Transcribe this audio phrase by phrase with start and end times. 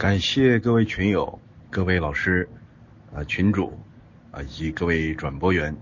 [0.00, 1.38] 感谢各位群友、
[1.68, 2.48] 各位老师、
[3.14, 3.78] 啊群主
[4.30, 5.76] 啊以及各位转播员，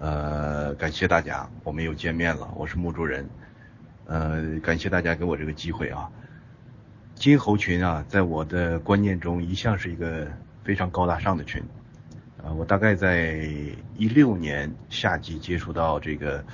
[0.00, 2.52] 呃，感谢大家，我们又见面了。
[2.56, 3.30] 我是木主人，
[4.06, 6.10] 呃，感谢大家给我这个机会啊。
[7.14, 10.26] 金猴群啊，在我的观念中一向是一个
[10.64, 11.62] 非常高大上的群，
[12.42, 13.48] 啊，我大概在
[13.96, 16.44] 一六年夏季接触到这个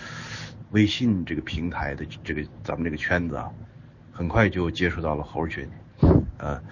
[0.73, 3.51] 微信这个平台的这个咱们这个圈子啊，
[4.13, 5.67] 很快就接触到了猴群。
[6.45, 6.63] 呃，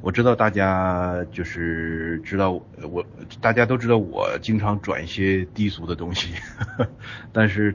[0.00, 3.04] 我知道大家就是知道我，
[3.40, 6.32] 大家都知道我经常转一些低俗的东西，
[7.32, 7.74] 但是，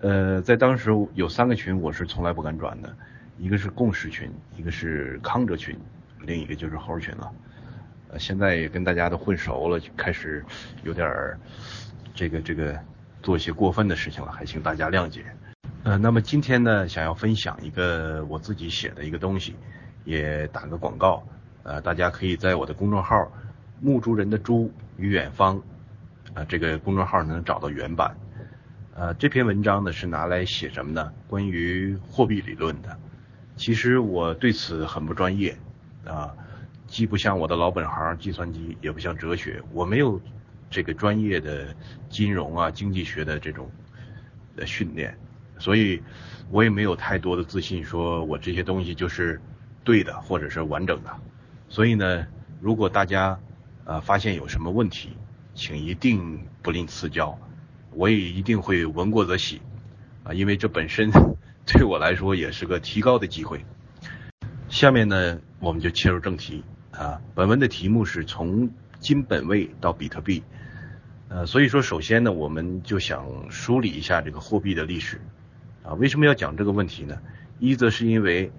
[0.00, 2.96] 呃，在当时有三个群我是从来不敢转的，
[3.38, 5.76] 一个是共识群，一个是康哲群，
[6.20, 7.32] 另一个就是猴群了。
[8.10, 10.44] 呃，现在也跟大家都混熟了，就开始
[10.84, 11.36] 有点儿
[12.14, 12.78] 这个这个
[13.20, 15.24] 做一些过分的事情了，还请大家谅解。
[15.82, 19.56] 呃，那么今天呢，想要分享一个我自己写的一个东西。
[20.04, 21.22] 也打个广告，
[21.62, 23.30] 呃，大家可以在我的公众号
[23.80, 25.62] “木猪人的猪与远方”
[26.34, 28.16] 啊，这个公众号能找到原版。
[28.94, 31.12] 呃，这篇文章呢是拿来写什么呢？
[31.28, 32.98] 关于货币理论的。
[33.56, 35.56] 其实我对此很不专业
[36.04, 36.34] 啊，
[36.86, 40.20] 既不像我的老本行计算机，也不像哲学，我没有
[40.68, 41.74] 这个专业的
[42.08, 43.70] 金融啊、经济学的这种
[44.56, 45.16] 的训练，
[45.58, 46.02] 所以
[46.50, 49.40] 我也没有太多的自信，说我这些东西就是。
[49.84, 51.10] 对的，或者是完整的，
[51.68, 52.26] 所以呢，
[52.60, 53.38] 如果大家
[53.84, 55.16] 呃发现有什么问题，
[55.54, 57.38] 请一定不吝赐教，
[57.92, 59.60] 我也一定会闻过则喜
[60.24, 61.10] 啊，因为这本身
[61.66, 63.64] 对我来说也是个提高的机会。
[64.68, 68.70] 下面呢，我们就切入正题啊，本文的题目是从
[69.00, 70.42] 金本位到比特币，
[71.28, 75.20] 呃，所以说首先呢，我们就想梳理一下这个货币的历史
[75.82, 77.18] 啊，为什么要讲这个问题呢？
[77.62, 78.52] 一则是因为。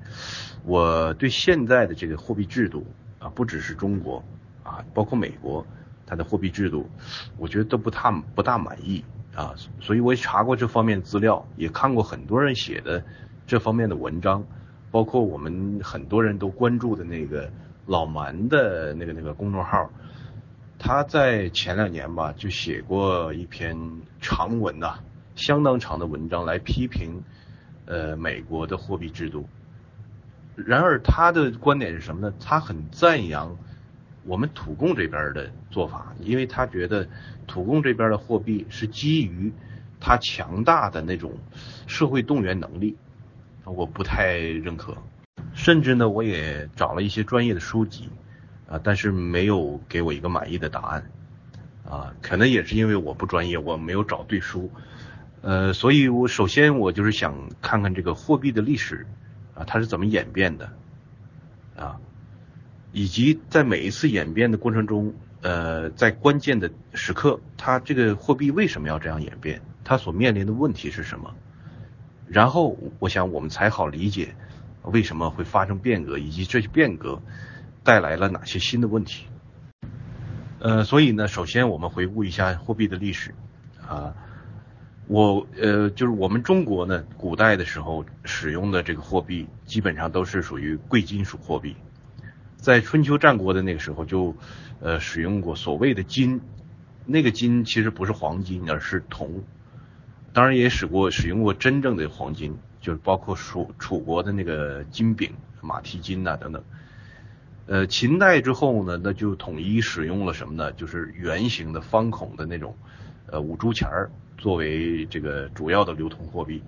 [0.65, 2.87] 我对现在的这个货币制度
[3.19, 4.23] 啊，不只是中国
[4.63, 5.67] 啊，包括美国，
[6.05, 6.89] 它的货币制度，
[7.37, 9.03] 我觉得都不太不大满意
[9.35, 13.03] 啊，所以我也查过这方面资料，也看过很多人写的
[13.45, 14.41] 这方面的文章，
[14.89, 17.51] 包括我们很多人都关注的那个
[17.85, 19.89] 老蛮的那个那个公众号，
[20.79, 23.77] 他在前两年吧就写过一篇
[24.21, 24.99] 长文呐，
[25.35, 27.21] 相当长的文章来批评
[27.85, 29.47] 呃美国的货币制度。
[30.55, 32.33] 然而他的观点是什么呢？
[32.39, 33.57] 他很赞扬
[34.23, 37.07] 我们土共这边的做法，因为他觉得
[37.47, 39.51] 土共这边的货币是基于
[39.99, 41.33] 他强大的那种
[41.87, 42.95] 社会动员能力，
[43.65, 44.95] 我不太认可。
[45.53, 48.09] 甚至呢，我也找了一些专业的书籍
[48.69, 51.09] 啊，但是没有给我一个满意的答案
[51.89, 54.69] 啊，可能也是因为我不专业，我没有找对书。
[55.43, 59.05] 呃，所以我首先我就是想看看这个货币的历史。
[59.55, 60.67] 啊，它是怎么演变的？
[61.77, 61.99] 啊，
[62.91, 69.61] 以及在每一次演变的过程中，呃，在关键的时刻，它这个货币为什么要这样演变？
[69.83, 71.35] 它所面临的问题是什么？
[72.27, 74.33] 然后，我想我们才好理解
[74.81, 77.21] 为什么会发生变革，以及这些变革
[77.83, 79.27] 带来了哪些新的问题。
[80.57, 83.35] 呃，所以呢，首先我们回顾一下货币的历史
[83.87, 84.15] 啊。
[85.07, 91.75] 我呃，就是我们中国呢，古代的时候使用的这个货币，基本上都是属于贵金属货币。
[92.55, 94.33] 在春秋战国的那个时候，就
[94.79, 96.39] 呃使用过所谓的金，
[97.05, 99.43] 那个金其实不是黄金，而是铜。
[100.31, 106.63] 当然也使过使用过真正的黄金，就是包括楚楚国的那个金饼、马蹄金呐等等。
[107.67, 110.71] 呃，秦代之后呢，那就统一使用了什么呢？
[110.71, 112.75] 就是圆形的方孔的那种
[113.27, 114.09] 呃五铢钱儿。
[114.37, 116.63] 作为这个主要的流通货币，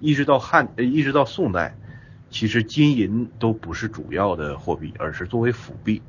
[0.00, 1.76] 一直到汉呃，一直到宋代，
[2.30, 6.02] 其实金银都不是主要的货币，而是作为辅币。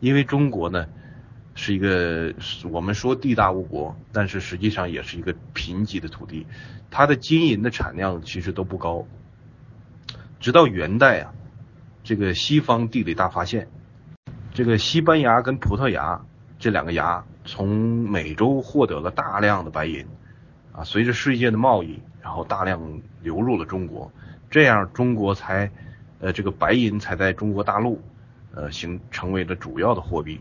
[0.00, 0.86] 因为中国呢
[1.54, 2.34] 是一个
[2.70, 6.46] 我们说地大物博，但是实际上也是一个贫瘠的土地，
[6.90, 9.06] 它的金银的产量其实都不高。
[10.40, 11.32] 直到元代啊，
[12.02, 13.68] 这个西方地理大发现，
[14.52, 16.20] 这个西班牙跟葡萄牙
[16.58, 17.68] 这两个牙从
[18.10, 20.04] 美洲获得了大量的白银。
[20.74, 24.10] 啊，随着世界的贸易，然后大量流入了中国，
[24.50, 25.70] 这样中国才，
[26.18, 28.02] 呃，这个白银才在中国大陆，
[28.52, 30.40] 呃，形成为了主要的货币。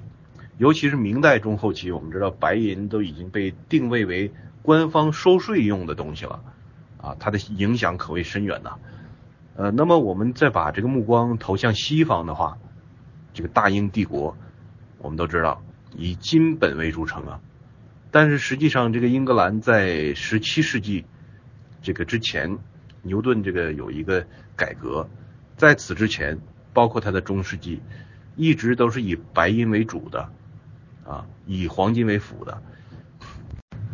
[0.57, 4.31] 尤其是明代中后期，我们知道白银都已经被定位为
[4.63, 6.41] 官方收税用的东西了，
[6.99, 8.77] 啊，它的影响可谓深远呐。
[9.55, 12.57] 呃，那么我们再把这个目光投向西方的话，
[13.33, 14.35] 这个大英帝国，
[14.97, 15.61] 我们都知道
[15.95, 17.39] 以金本位著称啊。
[18.13, 21.03] 但是实际上，这个英格兰在十七世纪
[21.81, 22.59] 这个之前，
[23.01, 25.09] 牛顿这个有一个改革，
[25.57, 26.37] 在此之前，
[26.73, 27.81] 包括它的中世纪，
[28.35, 30.29] 一直都是以白银为主的，
[31.03, 32.61] 啊，以黄金为辅的。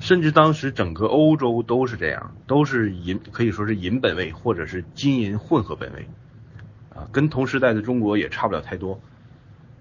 [0.01, 6.09] 甚至当时整个欧洲都是这样，都是银，可以说是银本位或者是金银混合本位，
[6.93, 8.99] 啊，跟同时代的中国也差不了太多。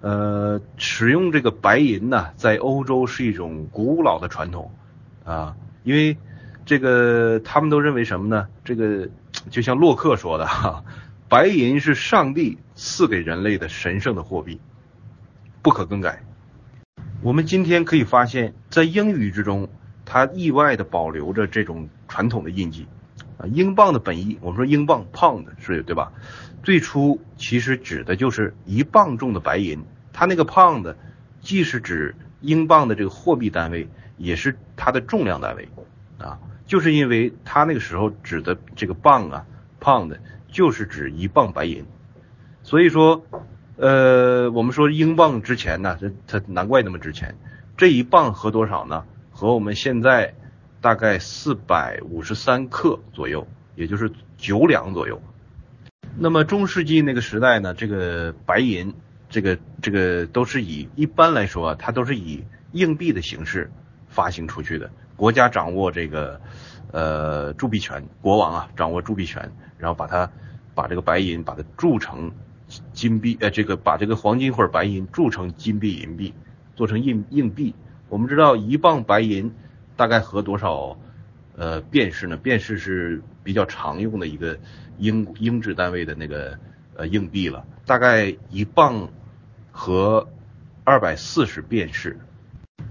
[0.01, 4.71] 呃，使用这个白银呢，在欧洲是一种古老的传统，
[5.25, 6.17] 啊，因为
[6.65, 8.49] 这个他们都认为什么呢？
[8.65, 9.09] 这个
[9.51, 10.85] 就像洛克说的哈，
[11.29, 14.61] 白银是上帝赐给人类的神圣的货币，
[15.63, 16.23] 不可更改。
[17.23, 19.69] 我们今天可以发现，在英语之中。
[20.11, 22.87] 它意外的保留着这种传统的印记，
[23.39, 26.13] 啊，英镑的本意，我们说英镑 pound 是对吧？
[26.63, 30.95] 最初其实指的就是一磅重的白银，它那个 pound
[31.41, 35.69] 既是指英镑的这个货币单位，也是它的重量单位，
[36.19, 39.47] 啊，就是因为它那个时候指的这个磅啊
[39.81, 40.19] pound
[40.49, 41.85] 就是指一磅白银，
[42.65, 43.25] 所以说，
[43.77, 47.37] 呃，我们说英镑值钱呢，这它难怪那么值钱，
[47.77, 49.05] 这一磅合多少呢？
[49.31, 50.35] 和我们现在
[50.81, 55.21] 大概四百五十三克左右，也就是九两左右。
[56.17, 58.95] 那么中世纪那个时代呢，这个白银，
[59.29, 63.71] 这个这个都是以一般来说，它都是以硬币的形式
[64.09, 64.91] 发行出去的。
[65.17, 66.41] 国家掌握这个
[66.93, 70.31] 呃铸币权，国王啊掌握铸币权，然后把它
[70.75, 72.31] 把这个白银把它铸成
[72.93, 76.35] 金币，呃这个把这个黄金或者白银铸成金币银币，
[76.77, 77.75] 做成硬硬币。
[78.09, 79.53] 我们知道一磅白银
[79.99, 80.97] 大概合多少
[81.57, 82.37] 呃便士呢？
[82.37, 84.57] 便士是比较常用的一个
[84.97, 86.57] 英英制单位的那个
[86.95, 89.09] 呃硬币了，大概一磅
[89.73, 90.29] 和
[90.85, 92.17] 二百四十便士。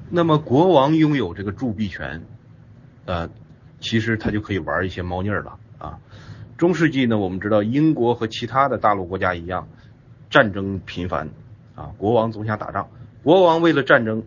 [0.09, 2.25] 那么国王拥有这个铸币权，
[3.05, 3.29] 呃，
[3.79, 5.99] 其实他就可以玩一些猫腻了啊。
[6.57, 9.69] 中世纪呢，我们知道英国和其他的大陆国家一样，
[10.29, 11.29] 战争频繁
[11.73, 12.89] 啊，国王总想打仗，
[13.23, 14.23] 国王为了战争。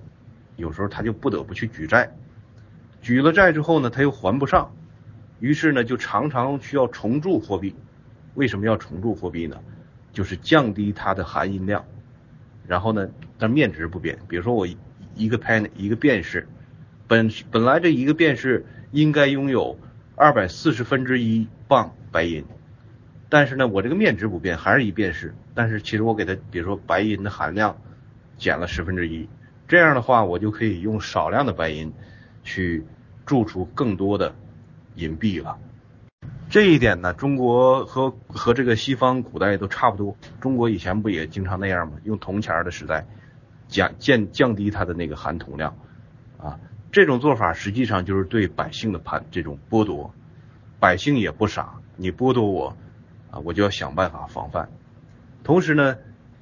[0.56, 2.12] 有时候他就不得不去举债，
[3.00, 4.74] 举了债之后呢，他又还不上，
[5.38, 7.74] 于是呢就常常需要重铸货币。
[8.34, 9.56] 为什么要重铸货币呢？
[10.12, 11.84] 就是降低它的含银量，
[12.66, 13.08] 然后呢，
[13.38, 14.18] 但面值不变。
[14.28, 14.66] 比如说我
[15.14, 16.48] 一个 pen 一个便士，
[17.06, 19.78] 本本来这一个便士应该拥有
[20.16, 22.44] 二百四十分之一磅白银，
[23.28, 27.78] 但是呢，我这个面值不变，还是一便士，但是其实我给它，比如说白银的含量
[28.36, 29.28] 减了十分之一。
[29.68, 31.92] 这样的话，我就可以用少量的白银
[32.42, 32.84] 去
[33.26, 34.34] 铸出更多的
[34.94, 35.58] 银币了。
[36.48, 40.16] 这一点呢，中国和和这个西方古代都差不多。
[40.40, 41.98] 中国以前不也经常那样吗？
[42.02, 43.06] 用铜钱的时代，
[43.68, 45.76] 降降降低它的那个含铜量
[46.38, 46.58] 啊。
[46.90, 50.12] 这种做法实际上就是对百姓的盘这种剥夺。
[50.80, 52.76] 百姓也不傻，你剥夺我
[53.30, 54.70] 啊，我就要想办法防范。
[55.44, 55.98] 同时呢，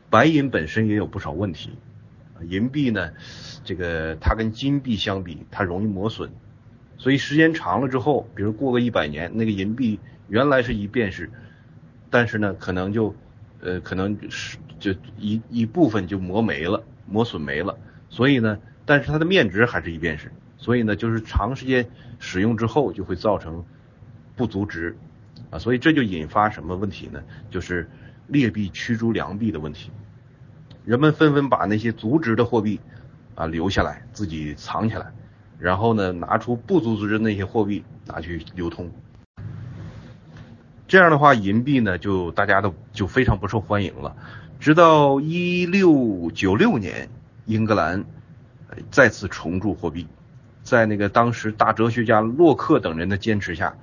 [0.08, 1.76] 白银本身也有不少问题。
[2.46, 3.12] 银币呢，
[3.64, 6.30] 这个它跟金币相比，它容易磨损，
[6.96, 9.98] 所以时间长了之后，比如过个一百年，那个银币
[10.28, 11.30] 原来是一便士，
[12.10, 13.14] 但是呢，可能就，
[13.60, 21.88] 呃，可能是就一一部分就磨没了，磨损没了，所以呢，但是它的面值还是一便士，所以呢，就是长时间
[22.18, 23.64] 使用之后就会造成
[24.36, 24.96] 不足值，
[25.50, 27.22] 啊，所以这就引发什么问题呢？
[27.50, 27.88] 就是
[28.26, 29.90] 劣币驱逐良币的问题。
[30.88, 32.80] 人们纷纷把那些足值的货币
[33.34, 35.12] 啊留下来，自己藏起来，
[35.58, 38.90] 然后呢，拿出不足值的那些货币拿去流通。
[40.86, 44.16] 这样的话，银币呢就大家都就非常不受欢迎了。
[44.60, 47.10] 直到一六九六年，
[47.44, 48.02] 英格兰
[48.90, 50.06] 再次重铸货币，
[50.62, 53.74] 在那个当时大哲学家洛克等人的坚持下，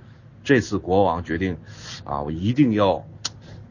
[0.44, 1.56] 这次国王决定
[2.04, 3.06] 啊，我一定要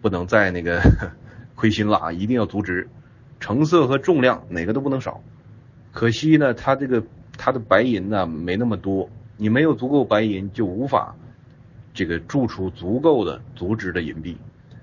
[0.00, 0.80] 不能再那个
[1.56, 2.88] 亏心了啊，一定要足值。
[3.44, 5.20] 成色和重量哪个都不能少，
[5.92, 7.04] 可惜呢，它这个
[7.36, 11.14] 它的白银呢没那么多，你没有足够白银就无法
[11.92, 14.38] 这个铸出足够的足值的银币，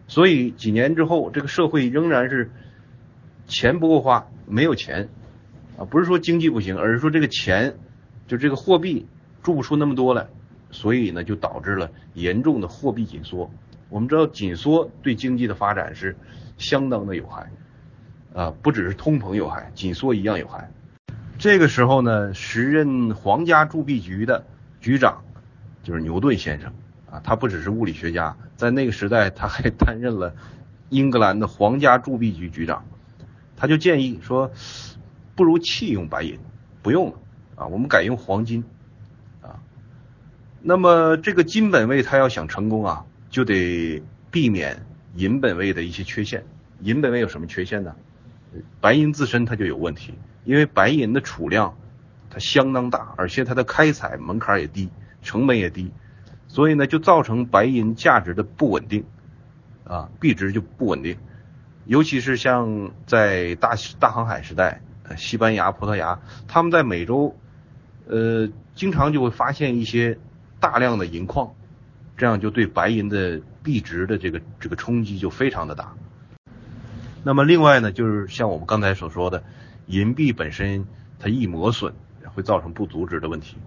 [0.08, 2.51] 所以几年之后，这个社会仍然是
[3.48, 5.10] 钱不够花，没有钱
[5.80, 7.74] 啊，不是说经济不行，而是说这个钱
[8.27, 9.08] 就这个货币
[9.41, 10.27] 铸不出那么多来，
[10.70, 13.50] 所以呢就导致了严重的货币紧缩。
[13.89, 16.15] 我们知道紧缩对经济的发展是
[16.60, 17.50] 相当的有害。
[18.34, 20.72] 啊，不只是通膨有害，紧缩一样有害。
[21.38, 24.46] 这个时候呢，时任皇家铸币局的
[24.80, 25.24] 局长
[25.84, 26.72] 就是牛顿先生
[27.10, 30.34] 啊，他不只是物理学家，在那个时代他还担任了
[30.90, 32.86] 英格兰的皇家铸币局局长。
[33.58, 34.52] 他就建议说，
[35.36, 36.40] 不如弃用白银，
[36.82, 37.18] 不用了
[37.56, 38.64] 啊，我们改用黄金
[39.42, 39.60] 啊。
[40.62, 44.86] 那么这个金本位他要想成功啊，就得避免
[45.16, 46.44] 银本位的一些缺陷。
[46.80, 47.96] 银本位有什么缺陷呢？
[48.79, 51.77] 白银自身它就有问题，因为白银的储量
[52.29, 54.89] 它相当大，而且它的开采门槛也低，
[55.22, 55.91] 成本也低，
[56.48, 59.05] 所以呢就造成白银价值的不稳定，
[59.84, 61.17] 啊，币值就不稳定，
[61.86, 64.81] 尤其是像在大大航海时代，
[65.17, 67.36] 西班牙、葡萄牙，他们在美洲，
[68.08, 70.17] 呃，经常就会发现一些
[70.60, 71.53] 大量的银矿，
[72.17, 75.93] 这样就对白银的币值的这个这个冲击就非常的大。
[77.24, 79.44] 那么另外呢，就是像我们刚才所说的，
[79.86, 80.86] 银币本身
[81.20, 81.94] 它易磨损，
[82.34, 83.58] 会造成不足值的问题。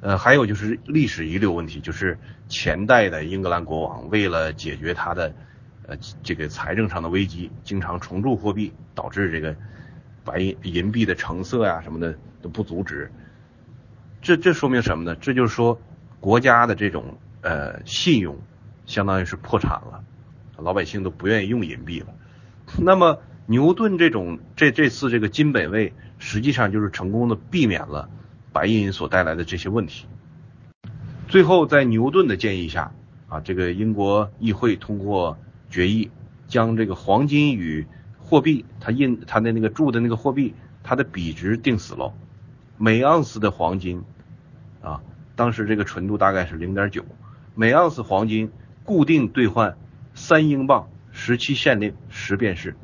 [0.00, 2.18] 呃，还有就是历史遗留问题，就是
[2.48, 5.32] 前代的英格兰国王为了解决他的
[5.86, 9.56] 呃这个财政上的危机，经常重铸货币，导致这个
[10.24, 13.10] 白银银币的成色呀什么的都不足值。
[14.20, 15.16] 这这说明什么呢？
[15.16, 15.80] 这就是说
[16.18, 18.36] 国家的这种呃信用
[18.86, 20.04] 相当于是破产了，
[20.58, 22.08] 老百姓都不愿意用银币了。
[22.78, 28.08] 那么牛顿这种这这次这个金本位，实际上就是成功的避免了
[28.52, 30.06] 白银所带来的这些问题。
[31.28, 32.92] 最后在牛顿的建议下，
[33.28, 35.38] 啊，这个英国议会通过
[35.70, 36.10] 决议，
[36.48, 37.86] 将这个黄金与
[38.18, 42.12] 货币，它印它的那个铸的那个货币，它的比值定死了，
[42.76, 44.02] 每盎司的黄金，
[44.82, 45.00] 啊，
[45.34, 47.04] 当时这个纯度大概是零点九，
[47.54, 48.50] 每盎司黄金
[48.84, 49.76] 固定兑换
[50.14, 50.88] 三英镑。
[51.18, 52.76] 十期限令，十便士，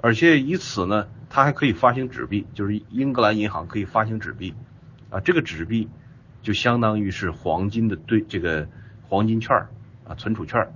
[0.00, 4.54] 而且以此呢，它还可以发行纸币，就是英格兰银行可以发行纸币，
[5.10, 5.90] 啊，这个纸币
[6.42, 8.68] 就相当于是黄金的对这个
[9.02, 9.56] 黄金券
[10.06, 10.72] 啊，存储券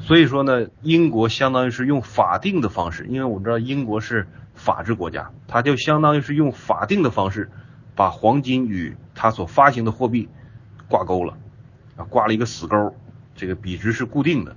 [0.00, 7.52] 所以说呢，英国相当于是用法定的方式，因为我们知道英国是法治国家，它就相当于是用法定的方式
[7.94, 10.28] 把黄金与它所发行的货币
[10.88, 11.38] 挂钩了，
[11.96, 12.96] 啊，挂了一个死钩，
[13.36, 14.56] 这个比值是固定的。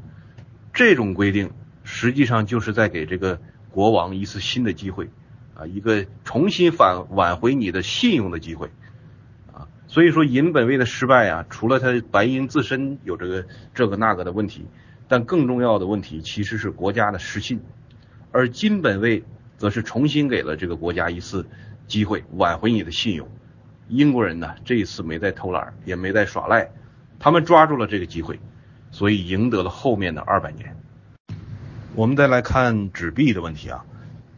[0.73, 1.51] 这种规定
[1.83, 3.39] 实际上就是在给这个
[3.71, 5.09] 国王一次新的机会，
[5.53, 8.69] 啊，一个重新返挽回你的信用的机会，
[9.53, 14.65] 啊，所以说银本位的失败啊，除了它白银自身有这个这个那个的问题，
[15.07, 17.61] 但更重要的问题其实是国家的失信，
[18.31, 19.23] 而金本位
[19.57, 21.45] 则是重新给了这个国家一次
[21.87, 23.27] 机会挽回你的信用。
[23.89, 26.71] 英国人呢这一次没在偷懒，也没在耍赖，
[27.19, 28.39] 他们抓住了这个机会。
[28.91, 30.75] 所以赢得了后面的二百年。
[31.95, 33.83] 我们再来看纸币的问题啊，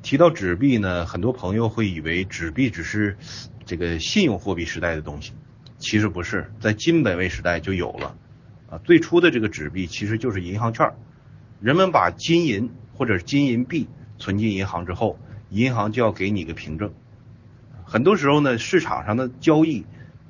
[0.01, 3.17] 提到纸币呢，很多朋友会以为纸币只是
[3.65, 5.33] 这个信用货币时代的东西，
[5.77, 8.15] 其实不是，在金本位时代就有了
[8.69, 8.79] 啊。
[8.83, 10.93] 最初的这个纸币其实就是银行券，
[11.59, 15.19] 人们把金银或者金银币存进银行之后，
[15.49, 16.91] 银行就要给你个凭证。
[17.85, 19.85] 很多时候呢，市场上的交易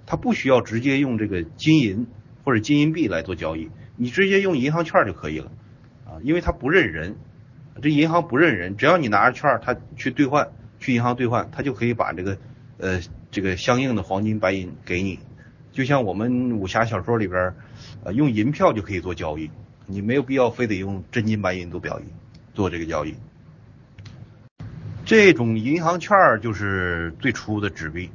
[0.06, 2.06] 它不需要直接用这个金银
[2.44, 3.70] 或者金银币来做交易。
[3.95, 5.51] 你直接用银行券就可以了，
[6.05, 7.15] 啊，因为它不认人，
[7.81, 12.38] 这银行不认人，只要你拿着券，他去兑换，去银行兑换，他就可以把这个
[12.79, 15.19] 呃这个相应的黄金白银给你，
[15.71, 17.53] 就像我们武侠小说里边，
[18.03, 19.51] 呃用银票就可以做交易，
[19.85, 22.03] 你没有必要非得用真金白银做表易
[22.55, 23.13] 做这个交易。
[25.05, 28.09] 这种银行券就是最初的纸币，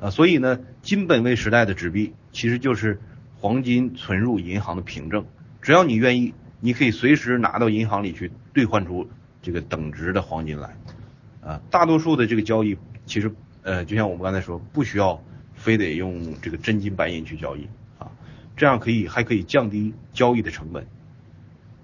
[0.00, 2.98] 啊，所以呢，金本位时代的纸币其实就是。
[3.44, 5.26] 黄金存入银行的凭证，
[5.60, 9.10] 只要你愿意，你可以随时拿到银行里去兑换出
[9.42, 10.78] 这个等值的黄金来。
[11.42, 15.22] 啊，大多数的这个交易其实，呃，就像我们刚才说，不需要
[15.52, 18.12] 非得用这个真金白银去交易啊，
[18.56, 20.86] 这样可以还可以降低交易的成本。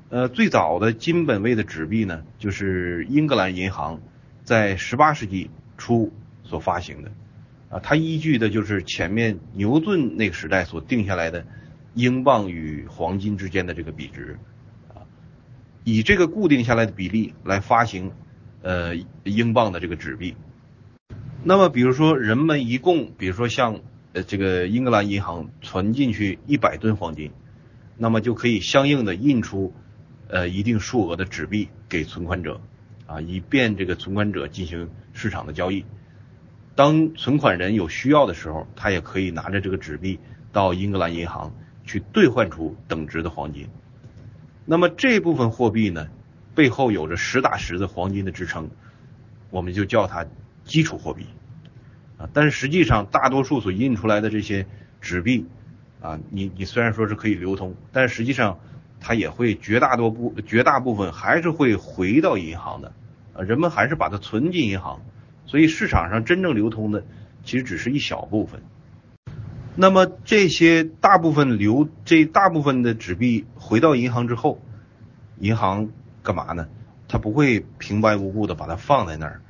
[0.08, 4.00] 呃，最早的金本位的纸币呢，就是英格兰银行
[4.44, 6.10] 在十八世纪初
[6.42, 7.12] 所发行的。
[7.70, 11.46] 啊，它依据的就是前面牛顿那个时代所定下来的
[11.94, 14.38] 英镑与黄金之间的这个比值，
[14.88, 15.06] 啊，
[15.84, 18.10] 以这个固定下来的比例来发行
[18.62, 20.34] 呃英镑的这个纸币。
[21.44, 23.80] 那么，比如说人们一共，比如说像
[24.14, 27.30] 呃这个英格兰银行存进去一百吨黄金，
[27.96, 29.72] 那么就可以相应的印出
[30.28, 32.60] 呃一定数额的纸币给存款者，
[33.06, 35.84] 啊，以便这个存款者进行市场的交易。
[36.80, 40.18] 当存款人有需要的时候，他也可以拿着这个纸币
[40.50, 41.52] 到英格兰银行
[41.84, 43.68] 去兑换出等值的黄金。
[44.64, 46.08] 那么这部分货币呢，
[46.54, 48.70] 背后有着实打实的黄金的支撑，
[49.50, 50.24] 我们就叫它
[50.64, 51.26] 基础货币
[52.16, 52.30] 啊。
[52.32, 54.64] 但是实际上，大多数所印出来的这些
[55.02, 55.44] 纸币
[56.00, 58.58] 啊，你你虽然说是可以流通，但是实际上
[59.00, 62.94] 它也会绝大多部绝大部分还是会回到银行的
[63.34, 65.02] 啊，人们还是把它存进银行。
[65.50, 67.04] 所以市场上真正流通的
[67.42, 68.62] 其实只是一小部分。
[69.74, 74.62] 那么这些大部分流这大部分的纸币回到银行之后，
[75.40, 75.88] 银行
[76.22, 76.68] 干嘛呢？
[77.08, 79.40] 它不会平白无故的把它放在那儿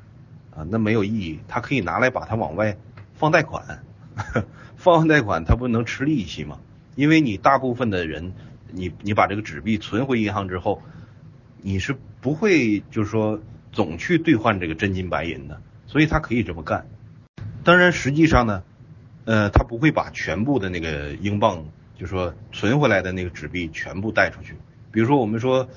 [0.57, 1.41] 啊，那没有意义。
[1.47, 2.79] 它可以拿来把它往外
[3.13, 3.85] 放贷款，
[4.77, 6.61] 放贷款它不能吃利息吗？
[6.97, 8.33] 因为你大部分的人，
[8.73, 10.81] 你你把这个纸币存回银行之后，
[11.61, 13.39] 你是不会就是说
[13.71, 16.87] 总去兑换这个真金白银的，所以他可以这么干。
[17.65, 18.63] 当然，实际上呢，
[19.25, 21.65] 呃，他不会把全部的那个英镑，
[21.97, 24.55] 就说存回来的那个纸币全部带出去。
[24.93, 25.69] 比如说，我们说，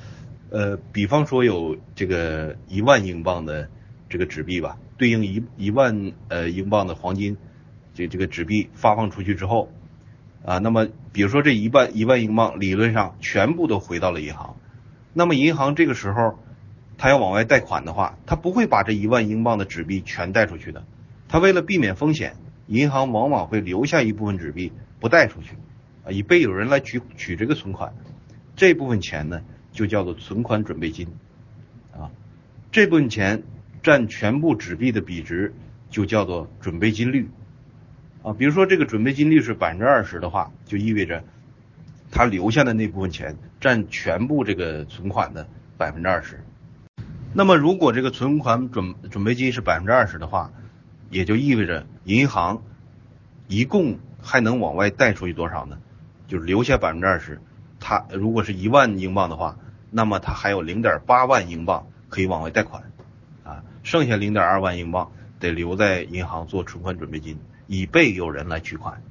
[0.52, 3.68] 呃，比方说有这个一万英镑的
[4.08, 7.36] 这个纸币吧，对应一一万呃英镑的黄金，
[7.96, 9.72] 这这个纸币发放出去之后，
[10.46, 14.58] 啊，那么比如说这一万一万英镑理论上全部都回到了银行，
[15.12, 16.38] 那么银行这个时候
[17.04, 20.86] 他要往外贷款的话，他不会把这一万英镑的纸币全贷出去的，
[21.28, 25.58] 他为了避免风险，银行往往会留下一部分纸币不贷出去，
[26.06, 27.94] 啊，以备有人来取取这个存款。
[28.56, 29.42] 这部分钱呢，
[29.74, 31.10] 就叫做存款准备金，
[31.92, 32.10] 啊，
[32.72, 33.44] 这部分钱
[33.82, 35.54] 占全部纸币的比值
[35.90, 37.30] 就叫做准备金率，
[38.22, 41.26] 啊，比如说这个准备金率是百分之二十的话，就意味着
[42.12, 46.42] 他留下的那部分钱占全部这个存款的百分之二十。
[47.36, 50.52] 那么如果这个存款准准备金是百分之二十的话，
[51.10, 52.62] 也就意味着银行
[53.48, 55.80] 一共还能往外贷出去多少呢？
[56.28, 57.42] 就是留下百分之二十。
[57.80, 59.58] 他如果是一万英镑的话，
[59.90, 62.84] 那么他还有零点八万英镑可以往外贷款，
[63.44, 69.02] 啊，剩下零点二万英镑得留在银行做存款准备金，以备有人来取款。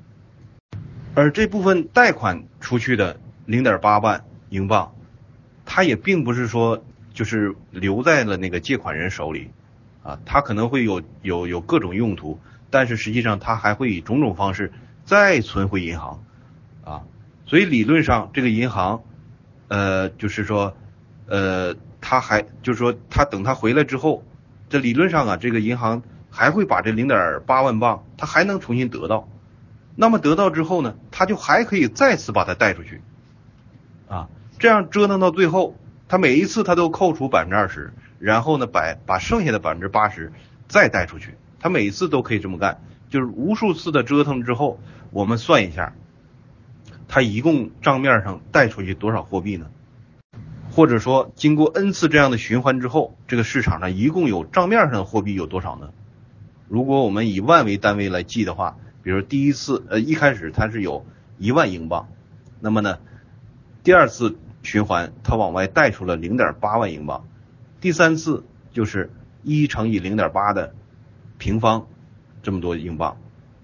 [1.14, 4.95] 而这部分贷款出去的零点八万英镑，
[5.67, 9.50] 他也并不是说就是留在了那个借款人手里，
[10.02, 12.40] 啊，他可能会有有有各种用途，
[12.71, 14.73] 但是实际上他还会以种种方式
[15.04, 16.25] 再存回银行，
[16.85, 17.02] 啊。
[17.45, 19.02] 所以理论上，这个银行，
[19.69, 20.75] 呃，就是说，
[21.26, 24.25] 呃，他还就是说，他等他回来之后，
[24.71, 29.28] 这理论上啊，这个银行还会把这零点八万镑，他还能重新得到。
[29.97, 33.02] 那么得到之后呢，他就还可以再次把它贷出去，
[34.08, 35.76] 啊，这样折腾到最后，
[36.12, 40.30] 他每一次他都扣除百分之二十，然后呢，把把剩下的百分之八十
[40.68, 44.78] 再贷出去，他每一次都可以这么干，就是无数次的折腾之后，
[45.10, 45.94] 我们算一下。
[47.08, 49.70] 他一共账面上贷出去多少货币呢？
[50.70, 55.94] 或者说，经过 n 次这样的循环之后，这个市场上一共有账面上的货币有多少呢？
[56.68, 61.06] 如果我们以万为单位来计的话，比如第一次，呃，一开始它是有
[61.38, 62.08] 一万英镑，
[62.60, 62.98] 那么呢，
[63.82, 67.26] 第二次循环它往外贷出了零点八万英镑，
[67.80, 69.10] 第三次就是
[69.42, 70.75] 一乘以零点八的
[71.38, 71.86] 平方，
[72.42, 73.16] 这么多英镑。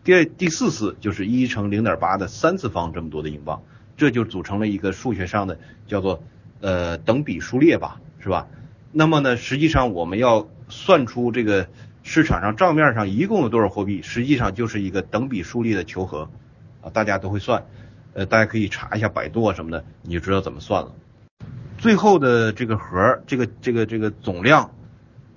[0.04, 3.62] 第第四次就是一乘零点八的三次方这么多的英镑，
[3.96, 6.22] 这就组成了一个数学上的叫做
[6.60, 8.48] 呃等比数列吧，是吧？
[8.90, 11.68] 那么呢，实际上我们要算出这个
[12.02, 16.30] 市场上账面上一共有多少货币，实际上就是一个等比数列的求和
[16.80, 17.66] 啊，大家都会算，
[18.18, 20.92] 呃，大家可以查一下百度啊什么的，你就知道怎么算了。
[21.78, 24.72] 最后的这个和这个这个这个总量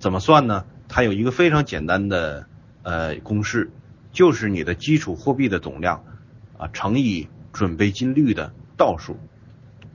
[0.00, 0.64] 怎么算呢？
[0.88, 2.46] 它有一个非常简单的
[2.82, 3.70] 呃公式。
[4.10, 6.04] 就是你的基础货币的总量
[6.58, 9.16] 啊乘以准备金率的倒数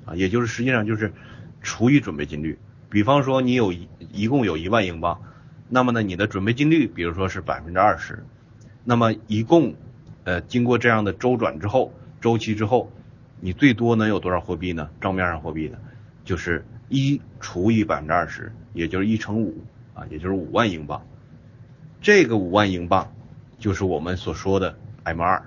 [0.06, 1.14] 啊，也就是实际上就是
[1.62, 2.58] 除以准备金率。
[2.90, 5.22] 比方说你有一一共有一万英镑，
[5.70, 8.26] 那么呢你的准备金率比如说是百分之二十，
[8.86, 9.76] 那么一共
[10.24, 12.92] 呃经过这样的周转之后周期之后，
[13.40, 14.90] 你最多能有多少货币呢？
[15.02, 15.78] 账面上货币呢，
[16.24, 21.06] 就是一除以百分之二十，也就是一乘五啊，也就是五万英镑。
[22.02, 23.12] 这个五万英镑。
[23.60, 25.44] 就是我们所说的 M 二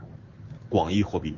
[0.68, 1.36] 广义货币，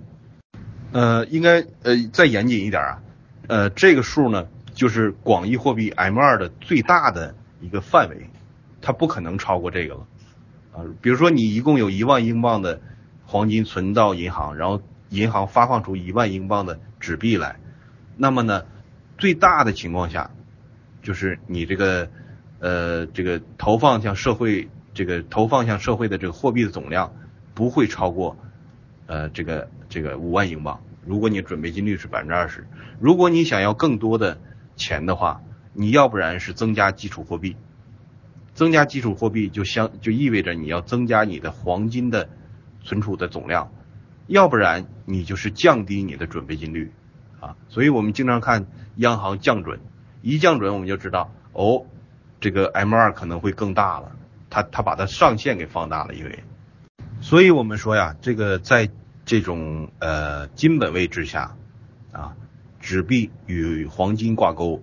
[0.93, 3.03] 呃，应该呃再严谨一点啊，
[3.47, 8.31] 呃，这个数呢就是广义货币 M 二的最大的一个范围，
[8.81, 10.07] 它不可能超过这个了
[10.73, 10.81] 啊。
[11.03, 12.81] 比如说你一共有一万英镑的
[13.27, 14.81] 黄金存到银行，然后
[15.13, 17.61] 银行发放出一万英镑的纸币来，
[18.17, 18.65] 那么呢，
[19.17, 20.33] 最大的情况下
[21.03, 22.11] 就是你这个
[22.59, 24.69] 呃这个投放向社会。
[24.95, 27.15] 这个投放向社会的这个货币的总量
[27.55, 28.37] 不会超过
[29.07, 30.83] 呃这个这个五万英镑。
[31.07, 32.67] 如果你准备金率是百分之二十，
[33.01, 34.39] 如果你想要更多的
[34.77, 35.41] 钱的话，
[35.73, 37.57] 你要不然是增加基础货币，
[38.53, 42.29] 增加基础货币就相就意味着你要增加你的黄金的
[42.83, 43.73] 存储的总量，
[44.33, 46.91] 要不然你就是降低你的准备金率
[47.39, 47.57] 啊。
[47.69, 48.67] 所以我们经常看
[48.97, 49.79] 央行降准，
[50.23, 51.85] 一降准我们就知道哦，
[52.41, 54.17] 这个 M 二可能会更大了。
[54.49, 56.45] 它它把它上限给放大了，因为，
[57.21, 58.91] 所以我们说呀，这个在
[59.25, 61.57] 这种呃金本位之下
[62.13, 62.35] 啊，
[62.81, 64.83] 纸币与黄金挂钩，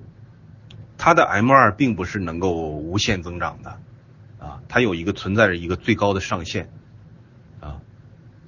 [0.97, 3.79] 它的 M2 并不是能够无限增长的，
[4.39, 6.71] 啊，它有一个存在着一个最高的上限，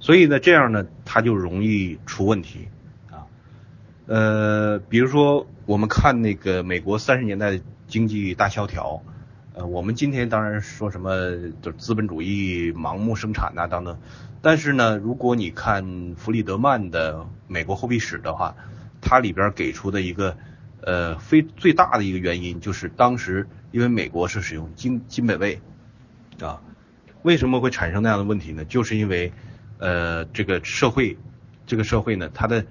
[0.02, 2.68] 所以呢，这样呢，它就容易出问题，
[3.08, 3.24] 啊，
[4.06, 9.00] 呃，比如说我们看那个美国三十年代经济大萧条，
[9.54, 13.96] 呃，我们今天当然说什么就资本主义盲目生产呐等等，
[14.42, 18.56] 但是呢，如果你看弗里德曼的美国货币史的话，
[19.00, 20.36] 它里边给出的一个。
[20.84, 25.60] 呃，非最大的一个原因就是当时因为美国是使用金金本位
[26.40, 26.60] 啊，
[27.22, 28.64] 为什么会产生那样的问题呢？
[28.64, 29.32] 就是因为
[29.82, 31.18] 呃这个社会
[31.66, 32.64] 这个社会呢，它的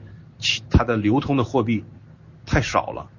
[0.70, 1.84] 它的流通的货币
[2.46, 3.10] 太少了，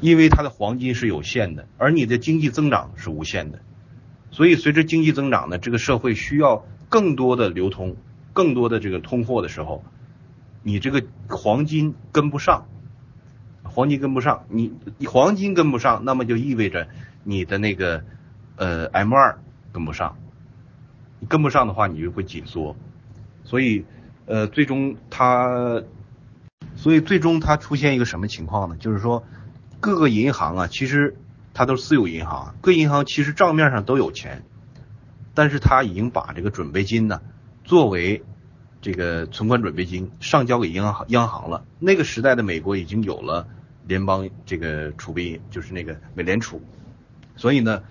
[0.00, 3.60] 因为它的黄金是有限的，而你的经济增长是无限的，
[4.32, 7.94] 所以随着经济增长呢，这个社会需要更多的流通，
[8.32, 9.84] 更多的这个通货的时候，
[10.64, 12.66] 你这个黄金跟不上。
[13.62, 14.72] 黄金跟不上，你
[15.06, 16.88] 黄金跟不上，那么就意味着
[17.22, 18.02] 你的那个
[18.56, 19.38] 呃 M 二
[19.70, 20.16] 跟不上，
[21.20, 22.74] 你跟不上的话，你就会紧缩，
[23.44, 23.84] 所以
[24.26, 25.82] 呃最终它，
[26.74, 28.76] 所以最终它出现一个什么情况呢？
[28.80, 29.22] 就是说
[29.78, 31.16] 各个银行啊，其实
[31.54, 34.42] 它都是私有银行，各银行其实账面上都有钱，
[35.34, 37.20] 但是它已经把这个准备金呢
[37.62, 38.24] 作为
[38.80, 41.64] 这个存款准备金上交给银行央行了。
[41.78, 43.46] 那个时代的美国已经有了。
[43.86, 46.62] 联邦这个储备就是那个美联储，
[47.34, 47.82] 所以呢，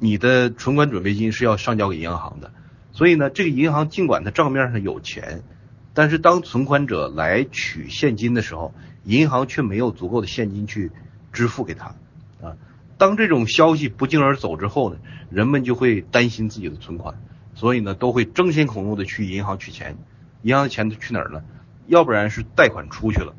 [0.00, 2.50] 你的存款准备金是要上交给银行的，
[2.96, 5.42] 所以呢，这个银行尽管它账面上有钱，
[5.92, 8.72] 但是当存款者来取现金的时候，
[9.04, 10.90] 银行却没有足够的现金去
[11.30, 11.94] 支付给他
[12.40, 12.56] 啊。
[12.96, 17.20] 当这种消息不胫而走之后呢，人们就会担心自己的存款，
[17.54, 19.98] 所以呢，都会争先恐后的去银行取钱，
[20.40, 21.44] 银行的钱都去哪儿了？
[21.86, 23.34] 要不然是贷款出去了，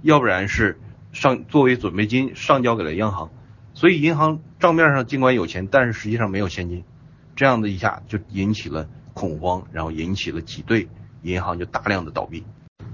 [0.00, 0.80] 要不然是。
[1.12, 3.30] 上作为准备金上交给了央行，
[3.74, 6.84] 所以银行账面上尽管有钱，但是实际上没有现金，
[7.36, 10.88] 这样的一下就引起了恐慌，然后引起了挤兑，
[11.22, 12.44] 银行就大量的倒闭。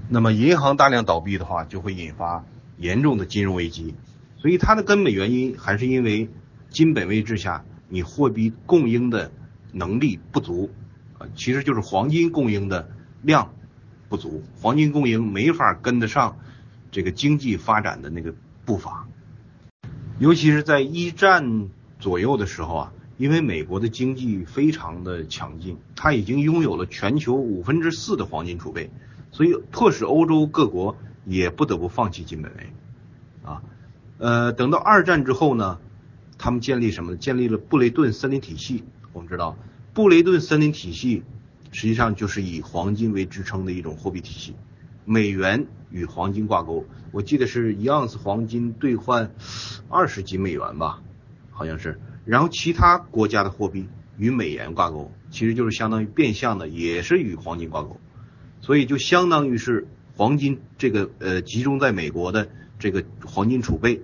[0.08, 2.44] 那么银行大量倒闭的话，就会引发
[2.76, 3.94] 严重的金融危机。
[4.36, 6.30] 所以它的根本原因还是因为
[6.70, 9.32] 金本位制下你货币供应的
[9.72, 10.70] 能力不足，
[11.18, 12.88] 啊，其实就是黄金供应的
[13.22, 13.52] 量
[14.08, 16.38] 不足，黄金供应没法跟得上。
[16.90, 19.06] 这个经济发展的那个步伐，
[20.18, 28.90] 尤其是在一战左右的时候啊，因为美国的经济非常的强劲，它已经拥有了全球五分之四的黄金储备，
[29.32, 32.72] 所以迫使欧洲各国也不得不放弃金本位
[33.42, 33.62] 啊。
[34.18, 35.80] 呃，等到二战之后呢，
[36.38, 37.16] 他们建立什么？
[37.16, 38.84] 建立了布雷顿森林体系。
[39.12, 39.56] 我们知道，
[39.92, 41.24] 布雷顿森林体系
[41.72, 44.54] 实际上就是以黄金为支撑的一种货币体系。
[45.04, 49.32] 美元与黄金挂钩，我记得是一盎司黄金兑换
[49.88, 51.02] 二十几美元吧，
[51.50, 52.00] 好像是。
[52.28, 53.88] 然后其他国家的货币
[54.18, 57.98] 与美元挂钩，其实就是相当于变相的，也是与黄金挂钩。
[58.60, 64.02] 所以就相当于是黄金这个呃集中在美国的这个黄金储备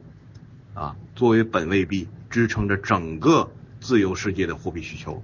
[0.73, 5.23] 啊，作为本位币支撑着整个自由世界的货币需求。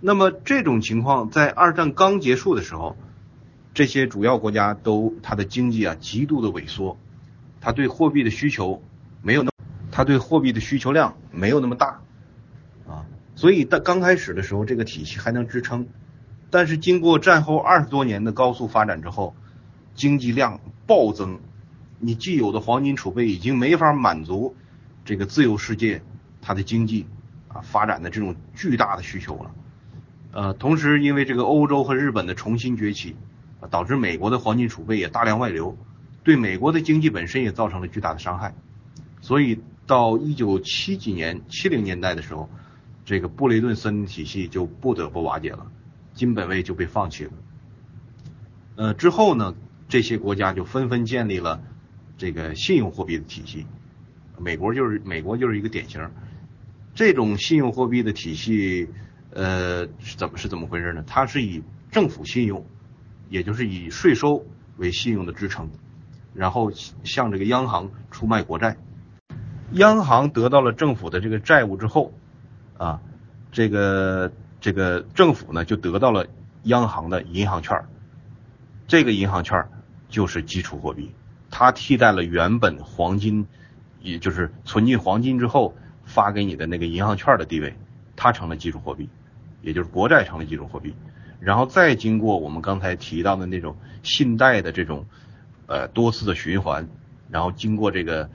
[0.00, 2.96] 那么这种情况在二战刚结束的时候。
[3.74, 6.98] 这些主要国家都它的经济啊极度的萎缩，
[7.60, 8.82] 它对货币的需求
[9.22, 9.52] 没有那么，
[9.98, 12.02] 它对货币的需求量没有那么大
[12.86, 15.88] 啊，所以在刚开始的时候这个体系还能支撑，
[16.50, 19.34] 但是经过战后二十多年的高速发展之后，
[19.96, 21.40] 经济量暴增，
[21.98, 24.54] 你既有的黄金储备已经没法满足
[25.04, 26.00] 这个自由世界
[26.40, 27.08] 它的经济
[27.48, 29.50] 啊发展的这种巨大的需求了，
[30.30, 33.16] 呃，同时因为这个欧洲和日本的重新崛起。
[33.60, 35.76] 啊，导致美国的黄金储备也大量外流，
[36.22, 38.54] 对美国的经济本身也造成了巨大的伤害。
[39.20, 42.48] 所以到一九七几年、七零年代的时候，
[43.04, 45.66] 这个布雷顿森林体系就不得不瓦解了，
[46.14, 47.32] 金本位就被放弃了。
[48.76, 49.56] 呃，之后呢，
[49.88, 51.60] 这些国家就纷纷建立了
[52.16, 53.66] 这个信用货币的体系。
[54.38, 56.08] 美国就是美国就是一个典型。
[56.94, 58.88] 这种信用货币的体系，
[59.30, 61.02] 呃，是怎么是怎么回事呢？
[61.04, 62.64] 它是以政府信用。
[63.30, 64.46] 也就是以税收
[64.78, 65.68] 为信用的支撑，
[66.32, 66.72] 然后
[67.04, 68.78] 向这个央行出卖国债，
[69.72, 72.12] 央行得到了政府的这个债务之后，
[72.76, 73.00] 啊，
[73.52, 76.26] 这个这个政府呢就得到了
[76.62, 77.84] 央行的银行券，
[78.86, 79.66] 这个银行券
[80.08, 81.14] 就是基础货币，
[81.50, 83.46] 它替代了原本黄金，
[84.00, 87.76] 也就是存进黄金之后发给你的那个银行券的地位，
[88.16, 89.08] 它成了基础货币，
[89.60, 90.94] 也就是国债成了基础货币。
[91.40, 95.06] 然后再经过我们刚才提到的那种信贷的这种
[95.66, 96.88] 呃多次的循环，
[97.30, 98.28] 然后经过这个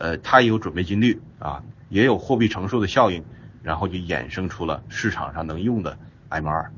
[0.00, 3.24] 呃，它也有准备金率啊，也有货币乘数的效应，
[3.62, 5.98] 然后就衍生出了市场上能用的
[6.30, 6.68] M2。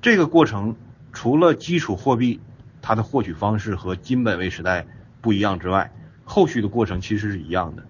[0.00, 0.76] 这个过程
[1.12, 2.40] 除了基础货币
[2.80, 4.86] 它的获取方式和金本位时代
[5.20, 5.92] 不一样之外，
[6.24, 7.84] 后续的过程其实是一样的。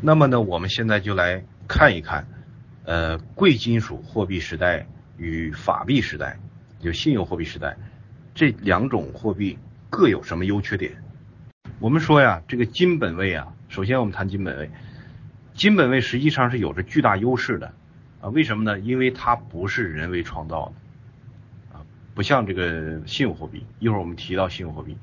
[0.00, 2.26] 那么呢，我们现在就来看一看，
[2.84, 6.38] 呃，贵金属货币时代与法币时代，
[6.80, 7.76] 就信用货币时代
[8.34, 10.92] 这两种货币各有什么优缺点？
[11.78, 14.70] 我们说呀，这个金本位啊，首先我们谈金本位，
[15.52, 17.72] 金本位实际上是有着巨大优势的
[18.20, 18.78] 啊，为什么呢？
[18.78, 21.82] 因为它不是人为创造的啊，
[22.14, 24.96] 不像这个信用货币，一会儿我们提到信用货币。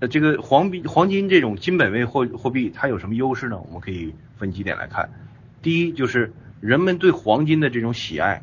[0.00, 3.58] 呃，这个黄币、黄金这种金本位货货币，它有什么优势呢？
[3.58, 5.08] 我们可以分几点来看。
[5.62, 8.42] 第一，就是人们对黄金的这种喜爱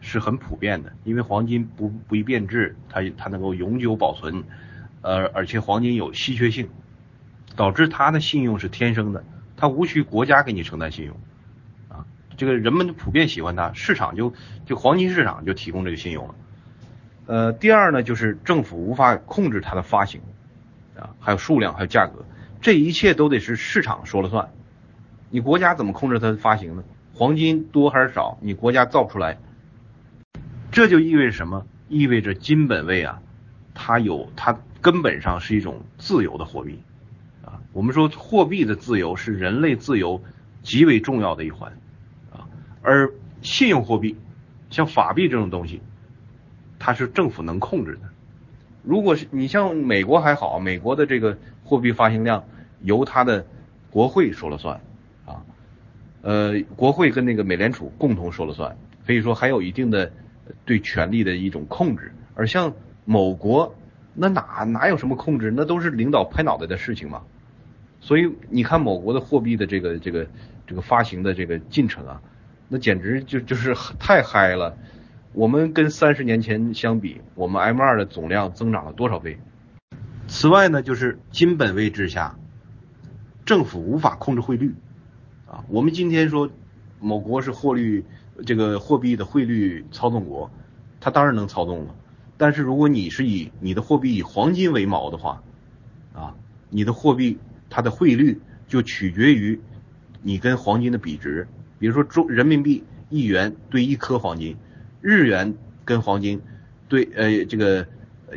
[0.00, 4.44] 是很普遍的，因为黄金不不易变质，它它能够永久保存，
[5.02, 6.70] 呃，而且黄金有稀缺性，
[7.60, 9.22] 导致他的信用是天生的，
[9.54, 11.14] 他无需国家给你承担信用，
[11.90, 12.06] 啊，
[12.38, 14.32] 这个人们普遍喜欢它，市场就
[14.64, 16.34] 就黄金市场就提供这个信用了。
[17.26, 20.22] 呃，第二呢，就是政府无法控制它的发行。
[20.98, 22.24] 啊，还有数量，还有价格，
[22.62, 24.48] 这一切都得是市场说了算。
[25.28, 26.84] 你国家怎么控制它的发行呢？
[27.12, 28.38] 黄金多还是少？
[28.40, 29.36] 你国家造不出来。
[30.72, 31.66] 这就意味着什么？
[31.90, 33.20] 意味着金本位啊，
[33.74, 36.82] 它有它根本上是一种自由的货币
[37.72, 40.22] 我们说货币的自由是人类自由
[40.62, 41.72] 极为重要的一环
[42.32, 42.48] 啊。
[42.82, 43.10] 而
[43.42, 44.16] 信用货币，
[44.70, 45.80] 像法币这种东西，
[46.78, 48.00] 它是政府能控制的。
[48.82, 52.44] 如果是你像美国还好，美国的这个货币发行量
[52.80, 53.46] 由它的
[53.90, 54.80] 国会说了算
[55.26, 55.44] 啊，
[56.22, 60.10] 呃，国会跟那个美联储共同说了算，可以说还有一定的
[60.64, 62.12] 对权力的一种控制。
[62.34, 62.72] 而像
[63.04, 63.74] 某国，
[64.14, 67.22] 那哪哪有什么控制，那都是领导拍脑袋的事情嘛。
[68.00, 70.26] 所以你看某国的货币的这个这个
[70.66, 72.20] 这个发行的这个进程啊，
[72.68, 74.76] 那简直就就是太嗨了。
[75.32, 79.38] 我们跟三十年前相比，我们 M2 的总量增长了多少倍？
[80.26, 82.36] 此外呢，就是金本位制下，
[83.44, 84.74] 政府无法控制汇率
[85.46, 85.64] 啊。
[85.68, 86.50] 我们今天说
[86.98, 88.04] 某国是货率
[88.46, 90.50] 这个货币的汇率操纵国，
[91.00, 91.94] 它当然能操纵了。
[92.36, 95.42] 但是如果你是以你的货币以黄金为锚的话，
[96.14, 96.34] 啊，
[96.70, 97.38] 你的货币
[97.70, 99.58] 它的汇率就取决于
[100.20, 101.48] 你跟黄金的比值。
[101.78, 104.54] 比如说中人民币一元兑一颗黄金。
[105.02, 105.54] 日元
[105.86, 106.42] 跟黄金
[106.86, 107.86] 对，呃，这个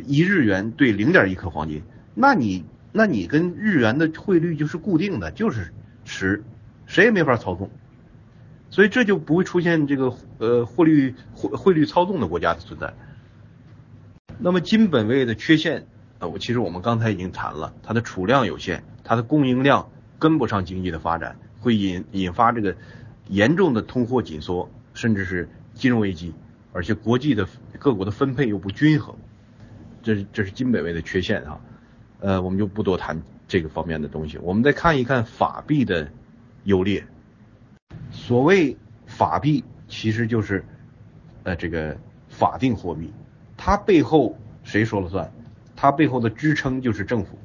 [0.06, 1.82] 一日元兑零点一克黄金，
[2.14, 5.74] 那你那你跟日元的汇率就是固定的，就是
[6.06, 6.42] 十，
[6.86, 7.70] 谁也没法操纵，
[8.70, 12.94] 所以这就不会出现这个呃汇率汇汇率操纵的国家的存在。
[14.38, 15.86] 那么金本位的缺陷，
[16.26, 22.76] 我其实我们刚才已经谈了，它的储量有限，它的供应量跟不上经济的发展，会引引发这个
[23.28, 26.34] 严重的通货紧缩，甚至是金融危机。
[26.72, 27.46] 而且国际的
[27.78, 29.14] 各国的分配又不均衡，
[30.02, 31.60] 这是这是金本位的缺陷啊，
[32.18, 34.38] 呃，我们就不多谈这个方面的东西。
[34.38, 36.10] 我们再看一看法币的
[36.64, 37.06] 优劣。
[38.10, 40.64] 所谓法币，其实就是
[41.44, 41.96] 呃这个
[42.28, 43.12] 法定货币，
[43.56, 45.32] 它背后谁说了算？
[45.84, 47.38] 它背后的支撑就是政府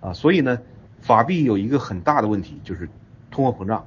[0.00, 0.12] 啊。
[0.12, 0.58] 所以呢，
[1.00, 2.88] 法币有一个很大的问题，就是
[3.30, 3.86] 通货膨胀。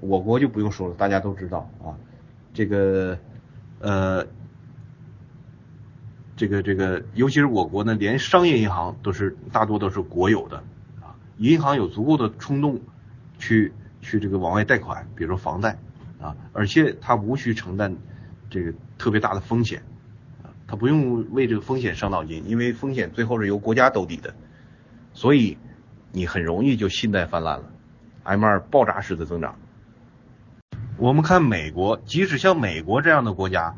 [0.00, 1.96] 我国就不用说了，大家都知道啊，
[2.52, 3.18] 这个。
[3.80, 4.26] 呃，
[6.34, 10.56] 这个这个，尤其是我国呢，连商业银行都是大多都是国有的
[11.00, 12.80] 啊，银行有足够的冲动
[13.38, 15.78] 去去这个往外贷款，比如说房贷
[16.20, 17.94] 啊，而且它无需承担
[18.50, 19.80] 这个特别大的风险
[20.68, 24.34] 他，不用为这个风险伤脑筋，因为风险最后是由国家兜底的，
[25.14, 25.56] 所以
[26.12, 27.64] 你很容易就信贷泛滥了
[28.24, 29.56] ，M2 爆炸式的增长。
[30.98, 33.74] 我们看美国，即使像美国这样的国家，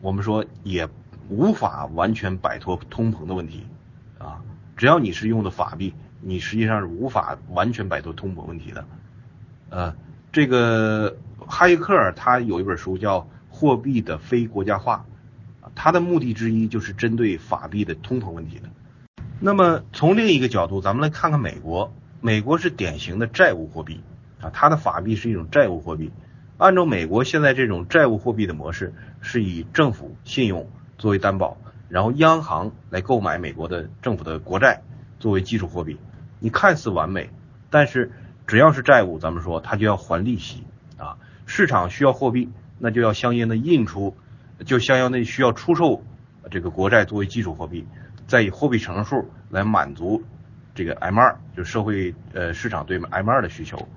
[0.00, 0.88] 我们说也
[1.28, 3.66] 无法完全摆脱通膨的问题
[4.18, 4.42] 啊。
[4.76, 8.84] 只要你是用的法币，你实际上是无法完全摆脱通膨问题的。
[9.68, 9.94] 呃，
[10.32, 15.04] 这个哈耶克他有一本书叫《货币的非国家化》，
[15.74, 18.68] 它的目的之一就是针对法币的通膨问题的。
[19.40, 24.00] 那么从另一个角度，咱们来看看美国，美国是典型的债务货币
[24.40, 26.12] 啊，它的法币是一种债务货币。
[26.58, 31.56] 按照美国现在这种债务货币的模式，是以政府信用作为担保，
[31.88, 34.82] 然后央行来购买美国的政府的国债
[35.18, 35.98] 作为基础货币。
[36.38, 37.30] 你看似完美，
[37.68, 38.12] 但是
[38.46, 40.62] 只要是债务，咱们说它就要还利息
[40.98, 41.18] 啊。
[41.46, 42.48] 市场需要货币，
[42.78, 44.16] 那就要相应的印出，
[44.64, 46.02] 就相应的需要出售
[46.50, 47.86] 这个国债作为基础货币，
[48.26, 50.22] 再以货币乘数来满足
[50.74, 53.88] 这个 M 二，就社会呃市场对 M 二的需求，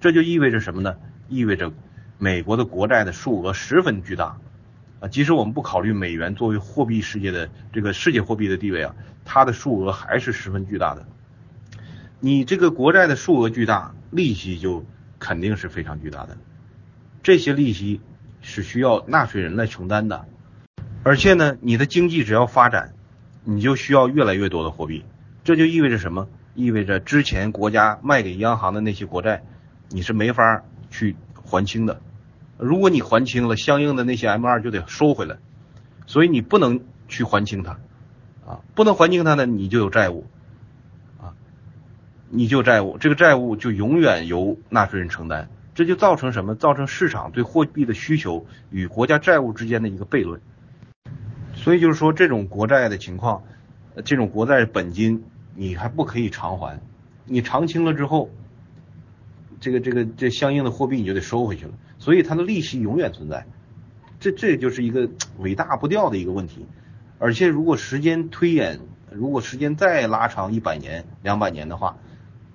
[0.00, 0.96] 这就意味着什么呢？
[1.28, 1.72] 意味着
[2.18, 4.36] 美国的国债的数额十分巨大
[5.00, 11.06] 啊，即使我们不考虑美元作为货币世界的这个世界货币的地位啊，它的数额还是十分巨大的。
[12.20, 14.84] 你这个国债的数额巨大，利息就
[15.18, 16.36] 肯定是非常巨大的，
[17.22, 18.00] 这些利息
[18.44, 20.26] 是需要纳税人来承担的，
[21.02, 22.92] 而且呢，你的经济只要发展，
[23.42, 25.04] 你就需要越来越多的货币。
[25.42, 26.28] 这就意味着什么？
[26.54, 29.42] 意味着之前国家卖给央行的那些国债，
[29.88, 32.00] 你是没法去还清的。
[32.58, 35.38] 如果你还清了，相应的那些 M 二就得收回来，
[36.06, 37.72] 所以你不能去还清它，
[38.46, 40.26] 啊，不能还清它呢，你就有债务，
[41.18, 41.34] 啊，
[42.28, 46.54] 你就债务，这个债务就永远由纳税人承担，这就造成什么？
[46.54, 50.40] 造成市场对货币的需求与国家债务之间的一个悖论。
[51.54, 53.42] 所以就是说，这种国债的情况，
[54.04, 55.24] 这种国债本金。
[55.56, 56.80] 你还不可以偿还，
[57.26, 58.28] 你偿清了之后，
[59.60, 63.46] 这个这个这相应的货币你就得收回去了，所以它的利息永远存在，
[64.18, 65.08] 这这就是一个
[65.38, 66.66] 尾大不掉的一个问题。
[67.20, 68.80] 而且如果时间推演，
[69.12, 71.98] 如果时间再拉长一百年、两百年的话，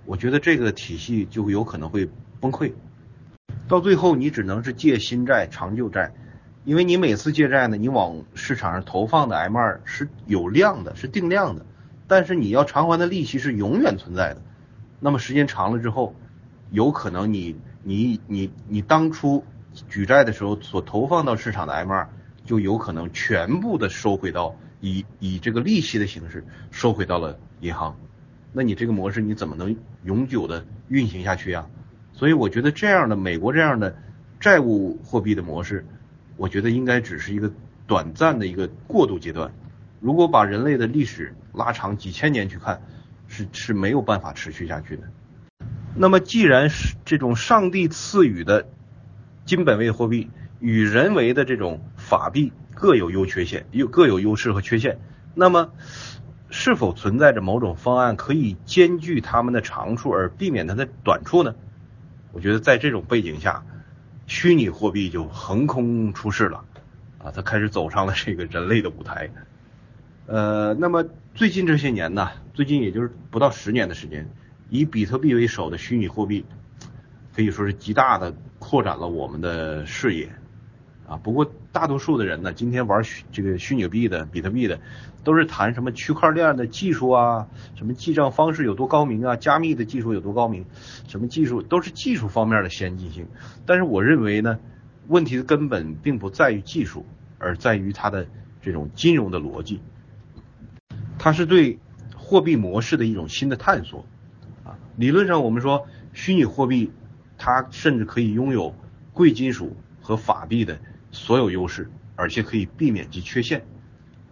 [0.06, 2.10] 我觉得这个体系就有可能会
[2.42, 2.74] 崩溃，
[3.70, 6.12] 到最后你只能是借新债偿旧债，
[6.66, 11.66] 因为你每次借债呢，你往市场上投放的 M 二是有量的，是定量的。
[12.08, 14.42] 但是你要偿还的利息是永远存在的，
[15.00, 16.16] 那么时间长了之后，
[16.72, 19.46] 有可能你你你你当初
[19.88, 22.10] 举债的时候所投放到市场的 M 二，
[22.46, 27.96] 就有可能全部的收回到以以这个利息的形式收回到了银行，
[28.52, 31.68] 那你这个模式你怎么能永久的运行下去呀？
[32.20, 33.96] 所以我觉得这样的美国这样的
[34.42, 35.86] 债务货币的模式，
[36.36, 37.50] 我觉得应该只是一个
[37.88, 39.54] 短暂的一个过渡阶段。
[40.02, 42.82] 如果把人类的历史拉长几千年去看，
[43.30, 45.04] 是是没有办法持续下去的。
[45.96, 48.68] 那么，既然是这种上帝赐予的
[49.46, 50.30] 金本位货币
[50.60, 55.00] 与人为的这种法币各有优缺陷，有各有优势和缺陷，
[55.36, 55.72] 那么
[56.50, 61.56] 是否存在着某种方案可以兼具它们的长处而避免它的短处呢？
[62.32, 63.64] 我觉得在这种背景下，
[64.28, 66.64] 虚拟货币就横空出世了，
[67.18, 69.32] 啊，它开始走上了这个人类的舞台。
[70.28, 74.30] 呃，那么最近这些年呢，最近也就是不到十年的时间，
[74.70, 76.46] 以比特币为首的虚拟货币
[77.36, 80.32] 可以说是极大的扩展了我们的视野
[81.08, 81.18] 啊。
[81.18, 84.80] 不过大多数的人呢，今天玩这个虚拟币的比特币的，
[85.24, 90.66] 都是谈什么区块链的技术啊，什么记账方式有多高明啊，加密的技术有多高明，
[91.08, 93.28] 什么技术都是技术方面的先进性。
[93.68, 94.58] 但是我认为呢，
[95.08, 97.06] 问题的根本并不在于技术，
[97.38, 98.26] 而在于它的
[98.62, 99.80] 这种金融的逻辑。
[101.20, 101.78] 它是对
[102.16, 104.06] 货币模式的一种新的探索，
[104.64, 106.92] 啊，理论上我们说虚拟货币，
[107.38, 108.74] 它甚至可以拥有
[109.14, 110.80] 贵金属和法币的
[111.12, 113.66] 所有优势，而且可以避免其缺陷，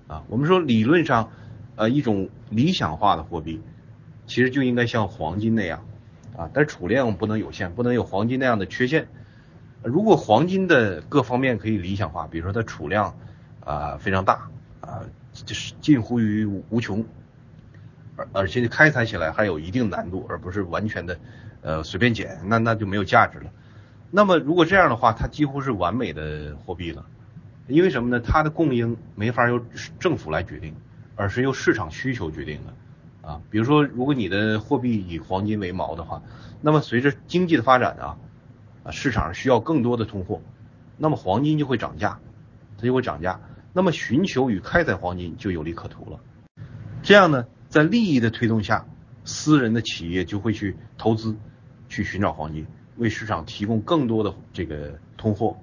[0.08, 1.32] 啊，我们说理论上，
[1.76, 3.62] 呃，一种理想化的货币，
[4.26, 5.86] 其实就应该像黄金那样，
[6.38, 9.08] 啊，但是储量不能有限，不能有黄金那样的缺陷。
[9.84, 13.16] 如果黄金的各方面可以理想化，比如说它储量
[13.62, 14.50] 啊非常大，
[14.82, 15.02] 啊。
[15.46, 17.06] 就是近乎于无穷，
[18.16, 21.20] 而而且开采起来还有一定难度，而不是完全的
[21.62, 23.52] 呃随便捡，那那就没有价值了。
[24.10, 27.06] 那么如果这样的话，它几乎是完美的货币了，
[27.68, 28.20] 因为什么呢？
[28.20, 29.64] 它的供应没法由
[30.00, 30.74] 政府来决定，
[31.16, 33.42] 而是由市场需求决定的啊。
[33.50, 36.22] 比如说，如果你的货币以黄金为锚的话，
[36.62, 38.18] 那么随着经济的发展啊，
[38.84, 40.42] 啊市场上需要更多的通货，
[40.98, 42.20] 那么黄金就会涨价，
[42.78, 43.40] 它就会涨价。
[43.74, 46.20] 那么寻求与开采黄金就有利可图了。
[47.04, 48.86] 这样呢，在利益的推动下，
[49.26, 51.36] 私人的企业就会去投资，
[51.90, 52.66] 去寻找黄金，
[52.98, 55.58] 为市场提供更多的这个通货。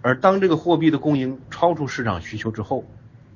[0.00, 2.84] 而当这个货币的供应超出市场需求之后，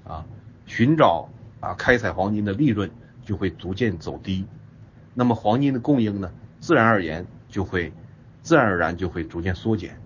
[0.05, 0.27] 啊，
[0.66, 1.29] 寻找
[1.61, 2.90] 啊开采黄金的利润
[3.25, 4.46] 就会逐渐走低。
[5.15, 6.31] 那么黄金的供应呢，
[6.61, 7.92] 自然而言就会
[8.42, 10.00] 自然而然就会逐渐缩减，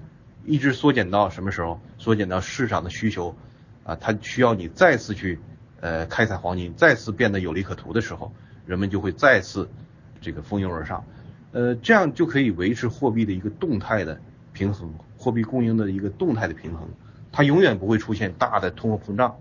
[0.45, 1.81] 一直缩减到什么时候？
[1.99, 3.35] 缩减到市场的需求。
[3.83, 5.41] 啊，它需要你再次去
[5.81, 8.31] 呃开采黄金，再次变得有利可图的时候，
[8.67, 9.69] 人们就会再次
[10.21, 11.03] 这个蜂拥而上，
[11.53, 14.21] 呃，这样就可以维持货币的一个动态的
[14.53, 16.89] 平衡，货币供应的一个动态的平衡，
[17.33, 19.37] 它永远不会出现大的通货膨胀，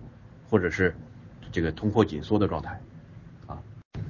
[0.49, 0.95] 或者是
[1.51, 2.81] 这个通货紧缩的状态，
[3.47, 3.59] 啊，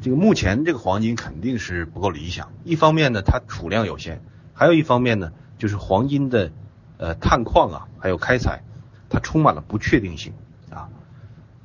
[0.02, 4.22] 这个目前这个黄金肯定是不够理想，一方面呢它储量有限，
[4.54, 6.52] 还有一方面呢就是黄金的
[6.97, 8.64] 呃探矿啊，还有开采。
[9.12, 10.34] 它充满了不确定性。
[10.70, 10.88] 啊，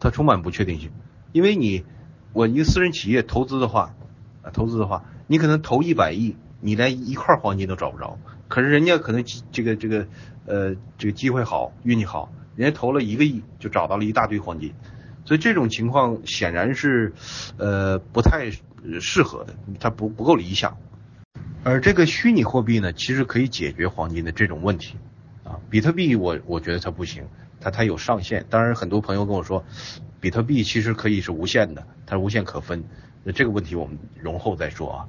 [0.01, 0.91] 它充满不确定性，
[1.33, 1.85] 因为你
[2.33, 3.95] 我一个私人企业投资的话，
[4.41, 8.19] 啊投资的话，你可能投一百亿，你连一块黄金都找不着。
[8.49, 10.07] 可是人家可能这个这个
[10.47, 14.73] 呃这个机会好，运气好，人家投了一个亿就找到了一大堆黄金。
[15.25, 17.15] 所以这种情况显然是
[17.57, 18.51] 呃不太
[19.01, 20.77] 适合的，它不不够理想。
[21.63, 24.97] 而这个虚拟货币呢，其实可以解决黄金的这种问题
[25.43, 25.59] 啊。
[25.71, 27.25] 比特币我我觉得它不行，
[27.59, 28.45] 它它有上限。
[28.51, 29.65] 当然很多朋友跟我说，
[30.21, 32.85] 比特币其实可以是无限的，它无限可分。
[33.25, 35.09] 那这个问题我们容后再说啊。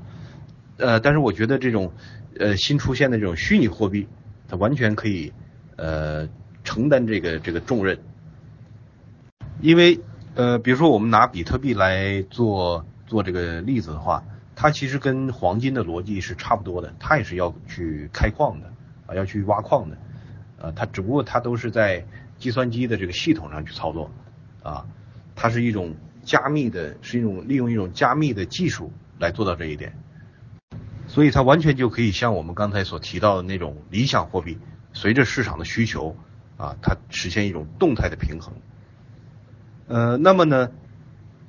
[0.78, 1.92] 呃，但是我觉得这种
[2.40, 4.08] 呃新出现的这种虚拟货币，
[4.48, 5.32] 它完全可以
[5.76, 6.28] 呃
[6.64, 8.00] 承担这个这个重任。
[9.62, 10.00] 因为
[10.34, 14.24] 呃比如说我们拿比特币来做做这个例子的话。
[14.58, 18.72] 它其实跟黄金的逻辑是差不多的，它也是要去开矿的
[19.06, 19.98] 啊，要去挖矿的，
[20.58, 22.06] 呃，它只不过它都是在
[22.40, 24.10] 计算机的这个系统上去操作
[24.64, 24.86] 啊，
[25.36, 25.94] 它是一种
[26.26, 29.94] 加密的，是一种利用一种加密的技术来做到这一点，
[31.08, 34.58] 所以它完全就可以像我们刚才所提到的那种理想货币，
[34.92, 36.18] 随着市场的需求
[36.58, 38.54] 啊，它实现一种动态的平衡。
[39.88, 40.72] 呃，那么呢，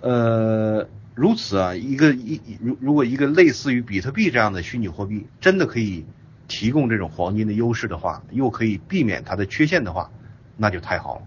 [0.00, 0.86] 呃。
[1.16, 6.04] 如此啊，一个一如如果一个类似于比特币这样的虚拟货币真的可以
[6.46, 10.10] 提供这种黄金的优势的话，又可以避免它的缺陷的话，
[10.58, 11.22] 那就太好了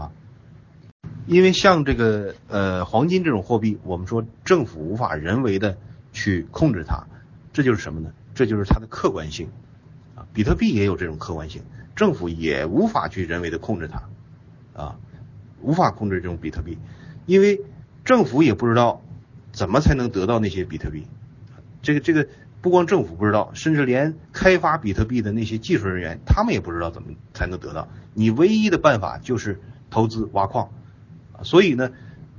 [0.00, 0.12] 啊！
[1.26, 5.76] 因为像这个呃黄金这种货币，我们说政府无法人为的
[6.12, 7.04] 去控制它，
[7.52, 8.12] 这就是什么呢？
[8.34, 9.48] 这就是它的客观性
[10.14, 10.26] 啊！
[10.32, 11.62] 比特币也有这种客观性，
[11.94, 14.02] 政府也无法去人为的控制它
[14.82, 14.96] 啊，
[15.60, 16.78] 无法控制这种比特币，
[17.26, 17.60] 因为
[18.04, 19.02] 政府也不知道。
[19.54, 21.06] 怎么才能得到那些比特币？
[21.82, 22.26] 这个这个
[22.62, 27.86] 不光政府不知道，甚至连开发比特币的那些技术人员，他们也不知道怎么才能得到。
[28.14, 29.60] 你唯一的办法就是
[29.90, 30.70] 投资挖矿，
[31.44, 31.90] 所以呢，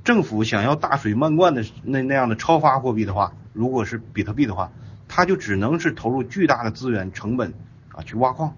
[0.04, 4.72] 政府想要大水漫灌的那那样的超发货币的话，如果是比特币的话，
[5.08, 7.54] 它就只能是投入巨大的资源成本
[7.92, 8.56] 啊去挖矿，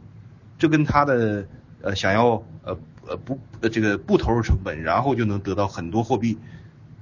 [0.58, 1.46] 这跟他的
[1.82, 6.38] 呃想要呃呃不呃这个不投入成本，然后就能得到很多货币。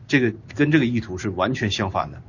[0.07, 2.21] 这个跟这个意图是完全相反的，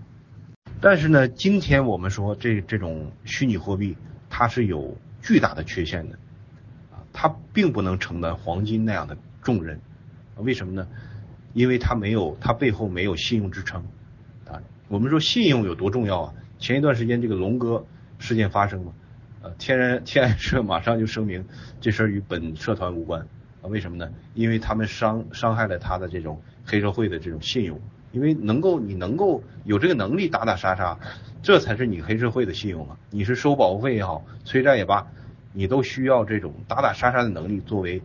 [0.80, 3.97] 但是呢，今天我们说这这种虚拟货币
[4.30, 6.18] 它是有巨大的缺陷的，
[6.93, 9.82] 啊，它并不能承担黄金那样的重任，
[10.38, 10.88] 为什么呢？
[11.53, 13.83] 因为它没有，它背后没有信用支撑，
[14.47, 16.33] 啊，我们说信用有多重要啊？
[16.59, 17.86] 前一段时间这个龙哥
[18.19, 18.93] 事件发生嘛，
[19.41, 21.45] 呃，天然天然社马上就声明
[21.79, 23.21] 这事儿与本社团无关，
[23.61, 24.09] 啊，为什么呢？
[24.33, 26.41] 因为他们伤伤害了他的这种。
[26.67, 27.79] 黑社会的这种信用，
[28.11, 30.97] 因为能够你能够有这个能力打打杀杀，
[31.43, 32.97] 这才是你黑社会的信用啊！
[33.11, 35.05] 你是收保护费也好，催债也罢，
[35.53, 38.01] 你都需要这种打打杀杀的能力作为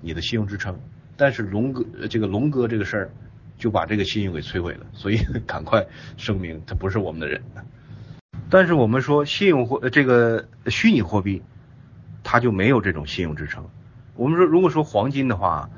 [0.00, 0.78] 你的信用支撑。
[1.16, 3.10] 但是龙哥这个龙哥这个事儿
[3.58, 5.86] 就把这个信用给摧毁了， 所以赶快
[6.16, 7.42] 声明他不是我们的人。
[8.50, 11.42] 但是我们说信用货这个虚拟货币，
[12.22, 13.68] 它就没有这种信用支撑。
[14.14, 15.68] 我们说如果说黄金的话。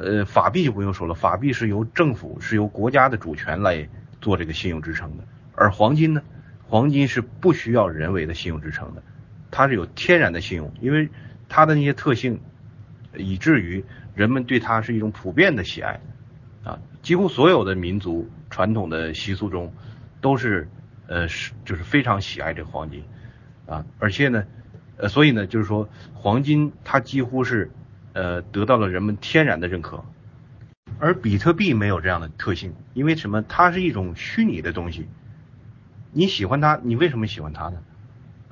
[0.00, 3.88] 呃，法币就不用说了，法币是由政府是由国家的主权来
[4.20, 5.24] 做这个信用支撑的，
[5.56, 6.22] 而黄金呢，
[6.68, 9.02] 黄金是不需要人为的信用支撑的，
[9.50, 11.08] 它是有天然的信用，因为
[11.48, 12.40] 它的那些特性，
[13.18, 16.00] 以至于人们对它是一种普遍的喜爱
[16.64, 19.72] 啊，几乎所有的民族传统的习俗中
[20.20, 20.68] 都是
[21.06, 23.02] 呃是就是非常喜爱这个黄金
[23.66, 24.44] 啊，而且呢，
[24.96, 27.70] 呃所以呢就是说黄金它几乎是。
[28.14, 30.02] 呃，得到了人们天然的认可，
[30.98, 33.42] 而比特币没有这样的特性，因为什么？
[33.42, 35.06] 它是一种虚拟的东西。
[36.10, 37.80] 你喜欢它，你为什么喜欢它呢？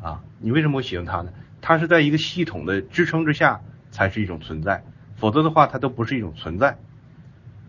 [0.01, 1.33] 啊，你为什么会喜欢它呢？
[1.61, 3.61] 它是在一个系统的支撑之下
[3.97, 4.85] 才是一种存在，
[5.17, 6.77] 否则的话它都不是一种存在。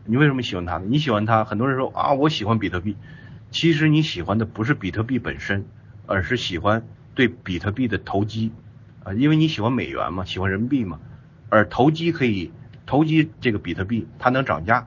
[0.04, 0.86] 你为什么喜欢它呢？
[0.90, 2.98] 你喜欢它，很多人说啊，我喜欢比特币。
[3.50, 5.66] 其实你喜欢的不是比特币本身，
[6.06, 8.52] 而是喜欢对比特币的投机
[9.06, 11.00] 啊，因为你喜欢美元嘛，喜欢人民币嘛。
[11.48, 12.52] 而投机可以
[12.86, 14.86] 投机这个比特币，它能涨价，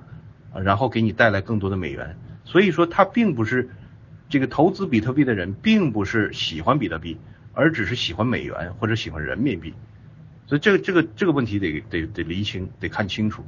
[0.53, 2.19] 啊然后给你带来更多的美元。
[2.45, 3.71] 所以说，它并不是
[4.29, 7.17] 这个投资比特币的人，并不是喜欢比特币，
[7.55, 9.73] 而只是喜欢美元或者喜欢人民币。
[10.51, 13.45] 所以这个这个这个问题得得得厘清，得看清楚。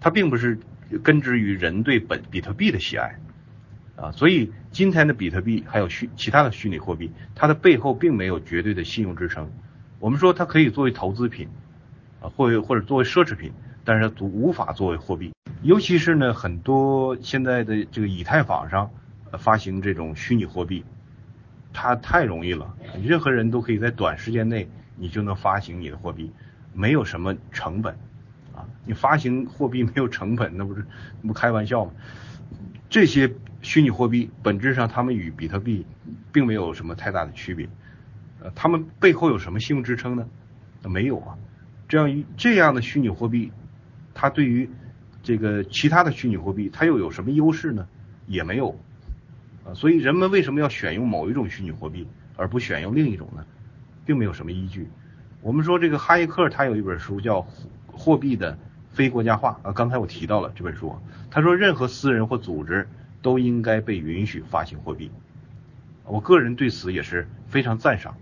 [0.00, 0.58] 它并不是
[1.02, 3.18] 根植于人对本比特币的喜爱
[3.96, 4.12] 啊。
[4.12, 9.50] 所以今天的比特币还有虚其他的虚拟货币，它的背后并没有绝对的信用支撑。
[9.98, 11.48] 我们说它可以作为投资品。
[12.22, 13.50] 啊，或或者作为奢侈品，
[13.82, 15.32] 但是它无法作为货币。
[15.62, 18.90] 尤其是呢，很多现在的这个以太坊上
[19.38, 20.84] 发行这种虚拟货币，
[21.72, 24.68] 它太容易了，任何人都可以在短时间内
[25.00, 26.30] 你就能发行你的货币，
[26.74, 27.94] 没有什么成本
[28.54, 28.68] 啊。
[28.84, 30.84] 你发行货币没有成本，那不是
[31.22, 31.92] 那不开玩笑吗？
[32.90, 33.32] 这些
[33.62, 35.86] 虚拟货币本质上它们与比特币
[36.30, 37.66] 并没有什么太大的区别，
[38.40, 40.28] 呃，它们背后有什么信用支撑呢？
[40.84, 41.38] 没有啊，
[41.88, 43.52] 这样这样的虚拟货币，
[44.12, 44.68] 它对于
[45.22, 47.88] 这个其他的虚拟货币，它又有什么优势呢？
[48.26, 48.78] 也没有，
[49.64, 53.46] 啊，所以人们为什么要选用某一种虚拟货币，而不选用另一种呢？
[54.10, 54.90] 并没有什么依据。
[55.40, 57.42] 我们说这个哈耶克他有一本书叫
[57.92, 58.58] 《货币的
[58.90, 60.96] 非国家化》啊，刚才我提到了这本书，
[61.30, 62.88] 他说任何私人或组织
[63.22, 65.12] 都应该被允许发行货币，
[66.02, 68.16] 我个人对此也是非常赞赏。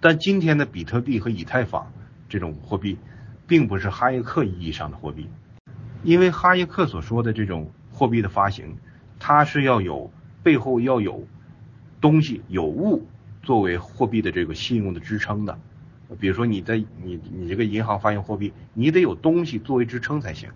[0.00, 1.90] 但今天的比特币和以太坊
[2.28, 2.98] 这种货币，
[3.46, 5.30] 并不是哈耶克意义上的货币，
[6.02, 8.76] 因为哈耶克所说的这种货币的发行，
[9.18, 10.12] 它是要有
[10.42, 11.26] 背后要有
[12.02, 13.06] 东西有物
[13.42, 15.58] 作为货币的这个信用的支撑的。
[16.18, 20.50] 比如说你在你你这个银行发行货币，你得有东西作为支撑才行。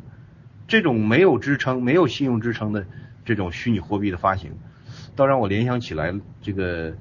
[0.66, 2.86] 这种没有支撑、没有信用支撑的
[3.24, 4.52] 这种虚拟货币的发行，
[5.14, 6.94] 倒让我联想起来这个。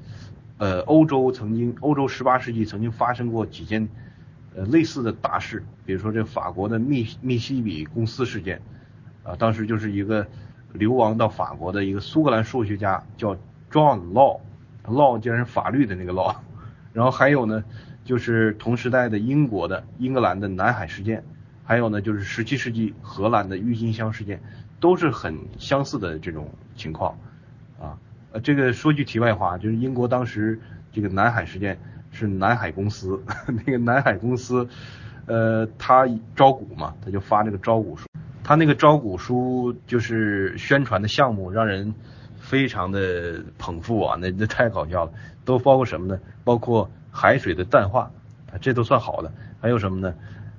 [0.58, 3.90] 呃，欧洲曾经，欧洲十八世纪曾经发生过几件
[4.56, 8.62] 呃类似的大事，比如说这法国的密密西比公司事件，
[9.24, 10.28] 啊，当时就是一个
[10.72, 13.36] 流亡到法国的一个苏格兰数学家叫
[13.72, 14.42] John Law
[14.86, 16.36] Law，Law 竟然是法律的那个 Law，
[16.94, 17.64] 然后还有呢，
[18.04, 21.24] 就是同时代的英国的英格兰的南海事件，
[21.64, 24.42] 还有呢就是十七世纪荷兰的郁金香事件，
[24.80, 27.18] 都是很相似的这种情况，
[27.80, 27.98] 啊。
[28.34, 30.62] 呃，这个说句题外话，就是英国当时
[30.94, 31.78] 这个南海事件
[32.12, 34.70] 是南海公司， 那个南海公司，
[35.26, 38.08] 呃，他招股嘛，他就发那个招股书，
[38.42, 41.94] 他那个招股书就是宣传的项目，让人
[42.52, 45.12] 非常的捧腹啊， 那那太搞笑了，
[45.46, 46.20] 都包括什么呢？
[46.44, 48.12] 包括海水的淡化，
[48.52, 49.32] 啊，这都算好的，
[49.62, 50.14] 还有什么呢？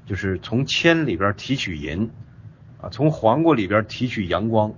[0.07, 2.11] 就是从铅里边提取银，
[2.81, 4.73] 啊，从黄瓜里边提取阳光，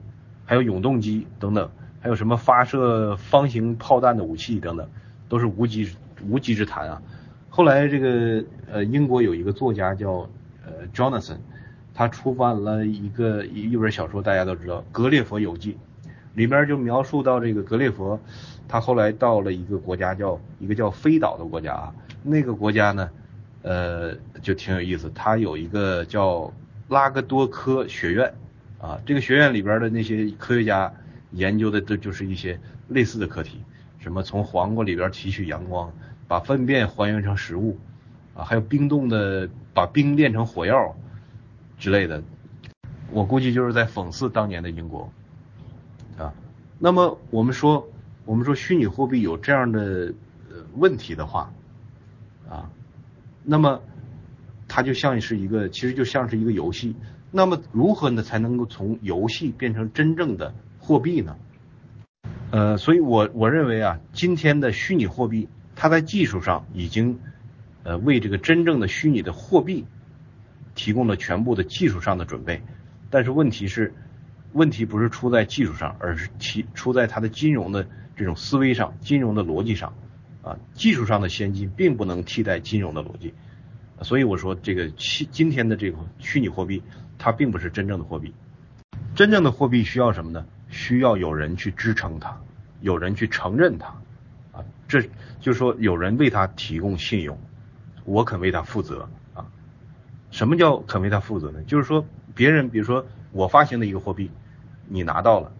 [0.44, 1.70] 还有永动机等等。
[2.00, 4.86] 还有什么发射方形炮弹的武器等等，
[5.26, 5.88] 都是无稽
[6.28, 7.00] 无稽之谈啊！
[7.48, 10.28] 后来这个呃英国有一个作家叫
[10.66, 11.38] 呃 Jonathan，
[11.94, 15.72] 他出版了一个一一本小说，大家都知道《格列佛游记》，
[16.34, 18.20] 里边就描述到这个格列佛，
[18.68, 23.10] 他后来到了一个国家叫一个叫飞岛的国家啊，那个国家呢，
[23.62, 26.52] 呃就挺有意思，他有一个叫
[26.88, 28.34] 拉格多科学院
[28.78, 30.92] 啊，这个学院里边的那些科学家。
[31.34, 32.56] 研究的这就是一些
[32.86, 33.60] 类似的课题，
[33.98, 35.92] 什么从黄瓜里边提取阳光，
[36.28, 37.76] 把粪便还原成食物，
[38.36, 40.94] 啊，还有冰冻的把冰炼成火药
[41.76, 42.22] 之类的，
[43.10, 45.12] 我估计就是在讽刺当年的英国，
[46.78, 47.88] 那么我们说
[48.24, 50.12] 我们说虚拟货币有这样的
[50.74, 51.52] 问题的话，
[52.48, 52.70] 啊，
[53.42, 53.80] 那么
[54.68, 56.94] 它就像是一个其实就像是一个游戏，
[57.30, 60.54] 那么如何呢才能够从游戏变成真正的？
[60.78, 61.36] 货币呢？
[62.50, 67.18] 呃，所以我我认为啊，今天的虚拟货币，它在技术上已经
[67.84, 69.86] 呃为这个真正的虚拟的货币
[70.74, 72.60] 提供了全部的技术上的准备。
[73.08, 73.94] 但是问题是，
[74.54, 77.86] 问题不是出在技术上，而是其出在它的金融的
[78.16, 79.92] 这种思维上、金融的逻辑上
[80.42, 80.56] 啊。
[80.72, 83.34] 技术上的先进并不能替代金融的逻辑。
[84.02, 86.82] 所以我说，这个今今天的这个虚拟货币，
[87.18, 88.32] 它并不是真正的货币。
[89.14, 90.46] 真正的货币需要什么呢？
[90.68, 92.40] 需要有人去支撑它，
[92.80, 93.86] 有人去承认它，
[94.52, 95.02] 啊，这
[95.40, 97.38] 就是说有人为他提供信用，
[98.04, 99.46] 我肯为他负责啊。
[100.30, 101.62] 什么叫肯为他负责呢？
[101.64, 104.30] 就是说别人，比如说我发行的一个货币，
[104.86, 105.50] 你拿到了，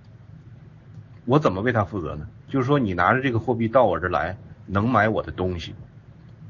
[1.24, 2.26] 我怎么为他负责呢？
[2.48, 5.74] 就是说你拿着这个货币到我这儿来，能买我的东西，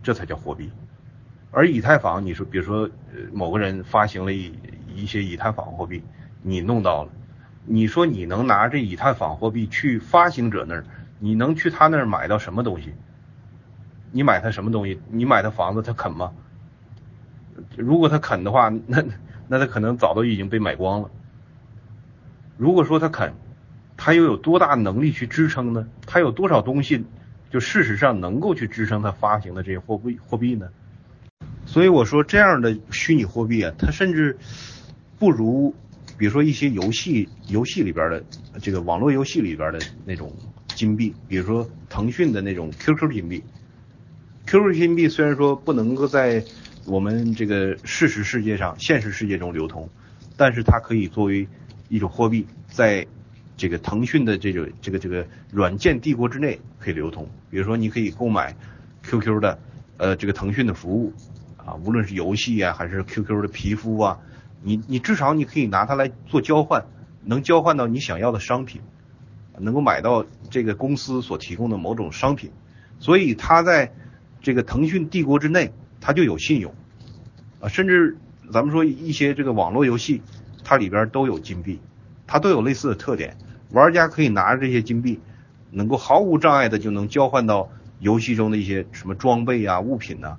[0.03, 0.71] 这才叫货币。
[1.51, 2.91] 而以太坊，你说比如说
[3.33, 4.53] 某个人发行了一
[4.95, 6.03] 一些以太坊货币，
[6.43, 7.11] 你弄到了。
[7.65, 10.85] 你说你能拿这以太坊货币去发行者那儿，
[11.19, 12.93] 你能去他那儿买到什么东西？
[14.11, 15.01] 你买他什么东西？
[15.09, 16.33] 你买他房子，他肯吗？
[17.77, 19.03] 如果他肯的话，那
[19.49, 21.11] 那他可能早都已经被买光了。
[22.57, 23.33] 如果说他肯，
[23.97, 25.87] 他又有多大能力去支撑呢？
[26.07, 27.05] 他有多少东西
[27.51, 30.69] 就事实上能够去支撑他发行的这些货币货币呢？
[31.67, 34.37] 所以我说这样的虚拟货币啊，它甚至
[35.19, 35.75] 不如。
[36.17, 38.23] 比如说一些游戏游戏里边的
[38.63, 40.33] 这个网络游戏里边的那种
[40.69, 43.43] 金币，比如说腾讯的那种 QQ 金币
[44.47, 46.45] ，QQ 金币虽然说不能够在
[46.87, 49.89] 我们这个事实世界上、现实世界中流通，
[50.37, 51.49] 但是它可以作为
[51.95, 53.07] 一种货币，在
[53.57, 57.29] 这个腾讯的这个这个这个软件帝国之内可以流通。
[57.51, 58.57] 比如说你可以购买
[59.05, 59.57] QQ 的
[59.97, 61.13] 呃这个腾讯的服务
[61.57, 64.19] 啊，无论是游戏啊还是 QQ 的皮肤啊。
[64.61, 66.85] 你你至少你可以拿它来做交换，
[67.23, 68.81] 能交换到你想要的商品，
[69.61, 72.51] 能够买到这个公司所提供的某种商品，
[72.99, 73.93] 所以它在
[74.43, 76.75] 这个腾讯帝国之内，它就有信用
[77.61, 78.17] 啊，甚至
[78.53, 80.23] 咱们说一些这个网络游戏，
[80.65, 81.79] 它里边都有金币，
[82.27, 83.37] 它都有类似的特点，
[83.71, 85.21] 玩家可以拿着这些金币，
[85.71, 90.39] 能够毫无障碍的就能交换到游戏中的一些什么装备啊、物品呐，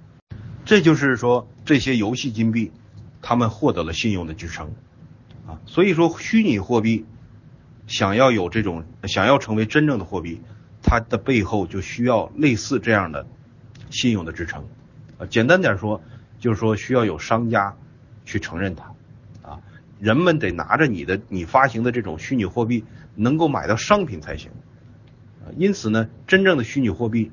[0.65, 2.73] 这就是说这些游戏金币，
[3.21, 4.73] 他们获得了信用的支撑
[5.47, 7.05] 啊，所以说虚拟货币。
[7.87, 10.41] 想要有这种，想要成为真正的货币，
[10.81, 13.27] 它的背后就需要类似这样的
[13.91, 14.65] 信用的支撑。
[15.19, 16.01] 啊，简单点说，
[16.39, 17.75] 就是说需要有商家
[18.25, 18.94] 去承认它，
[19.99, 22.83] 人们得拿着你的你发行的这种虚拟货币
[23.15, 24.51] 能够买到商品才行。
[25.45, 27.31] 啊，因此呢，真正的虚拟货币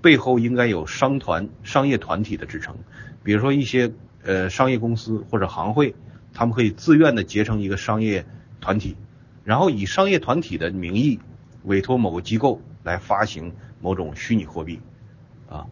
[0.00, 2.76] 背后应该有商团、商业团体的支撑，
[3.22, 3.92] 比如说一些
[4.22, 5.94] 呃商业公司或者行会，
[6.32, 8.24] 他们可以自愿的结成一个商业
[8.60, 8.96] 团体。
[9.44, 11.18] 然后以商业团体的名义
[11.64, 14.78] 委托某个机构来发行某种虚拟货币，
[15.48, 15.66] 啊，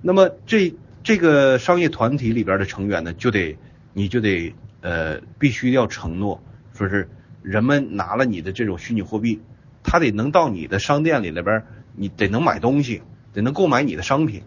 [0.00, 0.72] 那么这
[1.02, 3.58] 这个商业团体里边的成员呢，就得
[3.92, 6.42] 你就得呃必须要承诺，
[6.74, 7.08] 说是
[7.42, 9.40] 人们拿了你的这种虚拟货币，
[9.82, 11.64] 他得能到你的商店里里边，
[11.94, 13.02] 你得能买东西，
[13.32, 14.42] 得能购买你的商品，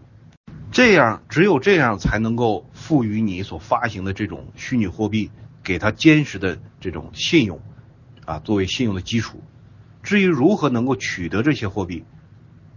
[0.70, 5.30] 这样只有这样才能够赋予你所发行的这种虚拟货币
[5.62, 7.60] 给他坚实的这种信用。
[8.26, 9.42] 啊，作为信用的基础。
[10.04, 12.04] 至于如何能够取得这些货币，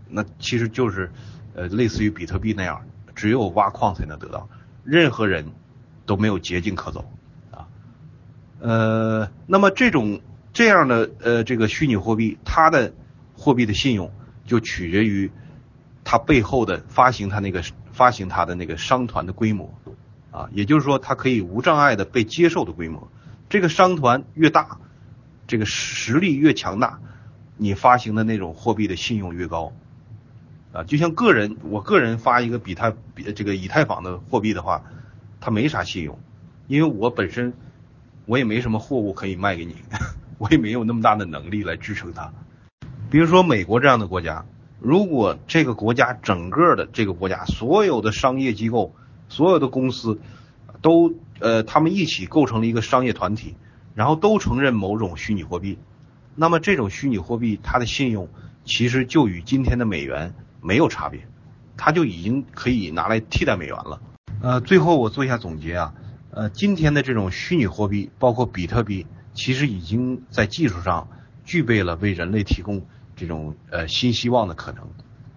[0.10, 1.12] 那其实就是
[1.54, 4.50] 呃类似于比特币那样，只有挖矿才能得到，
[4.84, 5.52] 任何人
[6.08, 7.06] 都没有捷径可走。
[8.64, 10.22] 呃，那么这种
[10.54, 12.94] 这样的呃这个虚拟货币，它的
[13.38, 14.10] 货币的信用
[14.46, 15.30] 就取决于
[16.06, 17.62] 它背后的发行它那个
[17.92, 19.74] 发行它的那个商团的规模
[20.32, 23.10] 啊，也就是说它可以无障碍的被接受的规模。
[23.50, 24.80] 这个商团越大。
[25.46, 27.02] 这个实力越强大，
[27.58, 29.74] 你发行的那种货币的信用越高，
[30.72, 34.86] 啊，就像个人，我个人发一个比他比这个以太坊的货币的话，
[35.42, 36.18] 它没啥信用，
[36.68, 37.54] 因为我本身
[38.26, 39.76] 我也没什么货物可以卖给你，
[40.38, 42.32] 我也没有那么大的能力来支撑它。
[43.10, 44.46] 比如说美国这样的国家，
[44.80, 48.94] 如果这个国家整个的这个国家所有的商业机构、
[49.30, 50.20] 所有的公司
[50.82, 53.56] 都呃他们一起构成了一个商业团体。
[53.96, 55.78] 然后都承认某种虚拟货币，
[56.34, 58.28] 那么这种虚拟货币它的信用
[58.66, 61.28] 其实就与今天的美元没有差别，
[61.78, 64.02] 它就已经可以拿来替代美元了。
[64.42, 65.94] 呃，最后我做一下总结啊，
[66.36, 69.06] 呃，今天的这种虚拟货币，包括比特币，
[69.36, 71.08] 其实已经在技术上
[71.46, 74.90] 具备了为人类提供这种呃新希望的可能，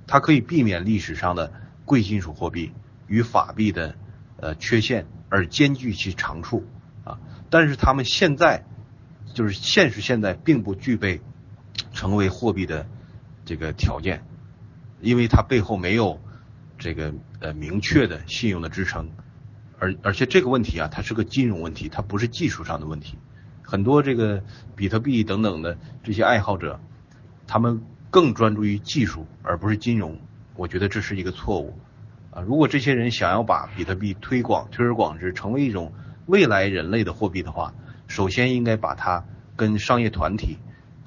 [0.06, 1.52] 它可以避免历史上的
[1.84, 2.72] 贵金属货币
[3.08, 3.94] 与法币的
[4.38, 6.64] 呃缺陷，而兼具其长处
[7.04, 7.18] 啊。
[7.50, 8.64] 但是他们现在
[9.34, 11.20] 就是现实，现在并不具备
[11.92, 12.86] 成为货币的
[13.44, 14.24] 这个条件，
[15.02, 16.18] 因为它背后没有
[16.78, 19.10] 这个呃明确的信用的支撑，
[19.78, 23.18] 而而且这个问题啊，它是个金融问题，它不是技术上的问题。
[23.62, 24.42] 很多这个
[24.74, 26.80] 比特币等等的这些爱好者，
[27.46, 30.18] 他们更专注于技术而不是金融，
[30.54, 31.76] 我觉得这是一个错误
[32.30, 32.40] 啊。
[32.42, 35.92] 如果这些人想要把比特币推广推而广之，成为一种
[36.26, 37.74] 未来人类的货币的话，
[38.06, 39.24] 首先应该把它
[39.56, 40.58] 跟商业团体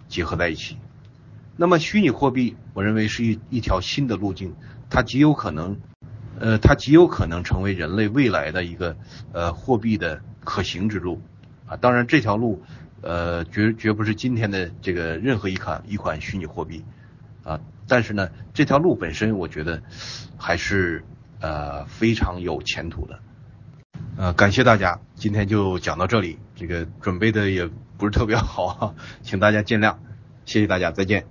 [0.07, 0.77] 结合在一起。
[1.55, 4.53] 那么虚拟货币，我认为是一一条新的路径，
[4.89, 5.79] 它极有可能，
[6.39, 8.95] 呃，它极有可能成为人类未来的一个
[9.33, 11.21] 呃货币的可行之路
[11.67, 11.75] 啊。
[11.77, 12.63] 当然，这条路
[13.01, 16.83] 呃绝绝不是今天的这个任何一款一款虚拟货币
[17.43, 17.59] 啊。
[17.87, 19.81] 但是呢，这条路本身，我觉得
[20.37, 21.03] 还是
[21.41, 23.19] 呃非常有前途的。
[24.17, 26.39] 呃，感谢大家，今天就讲到这里。
[26.55, 29.95] 这个准备的也不是特别好， 请大家见谅。
[30.45, 31.29] 谢谢大家，再见。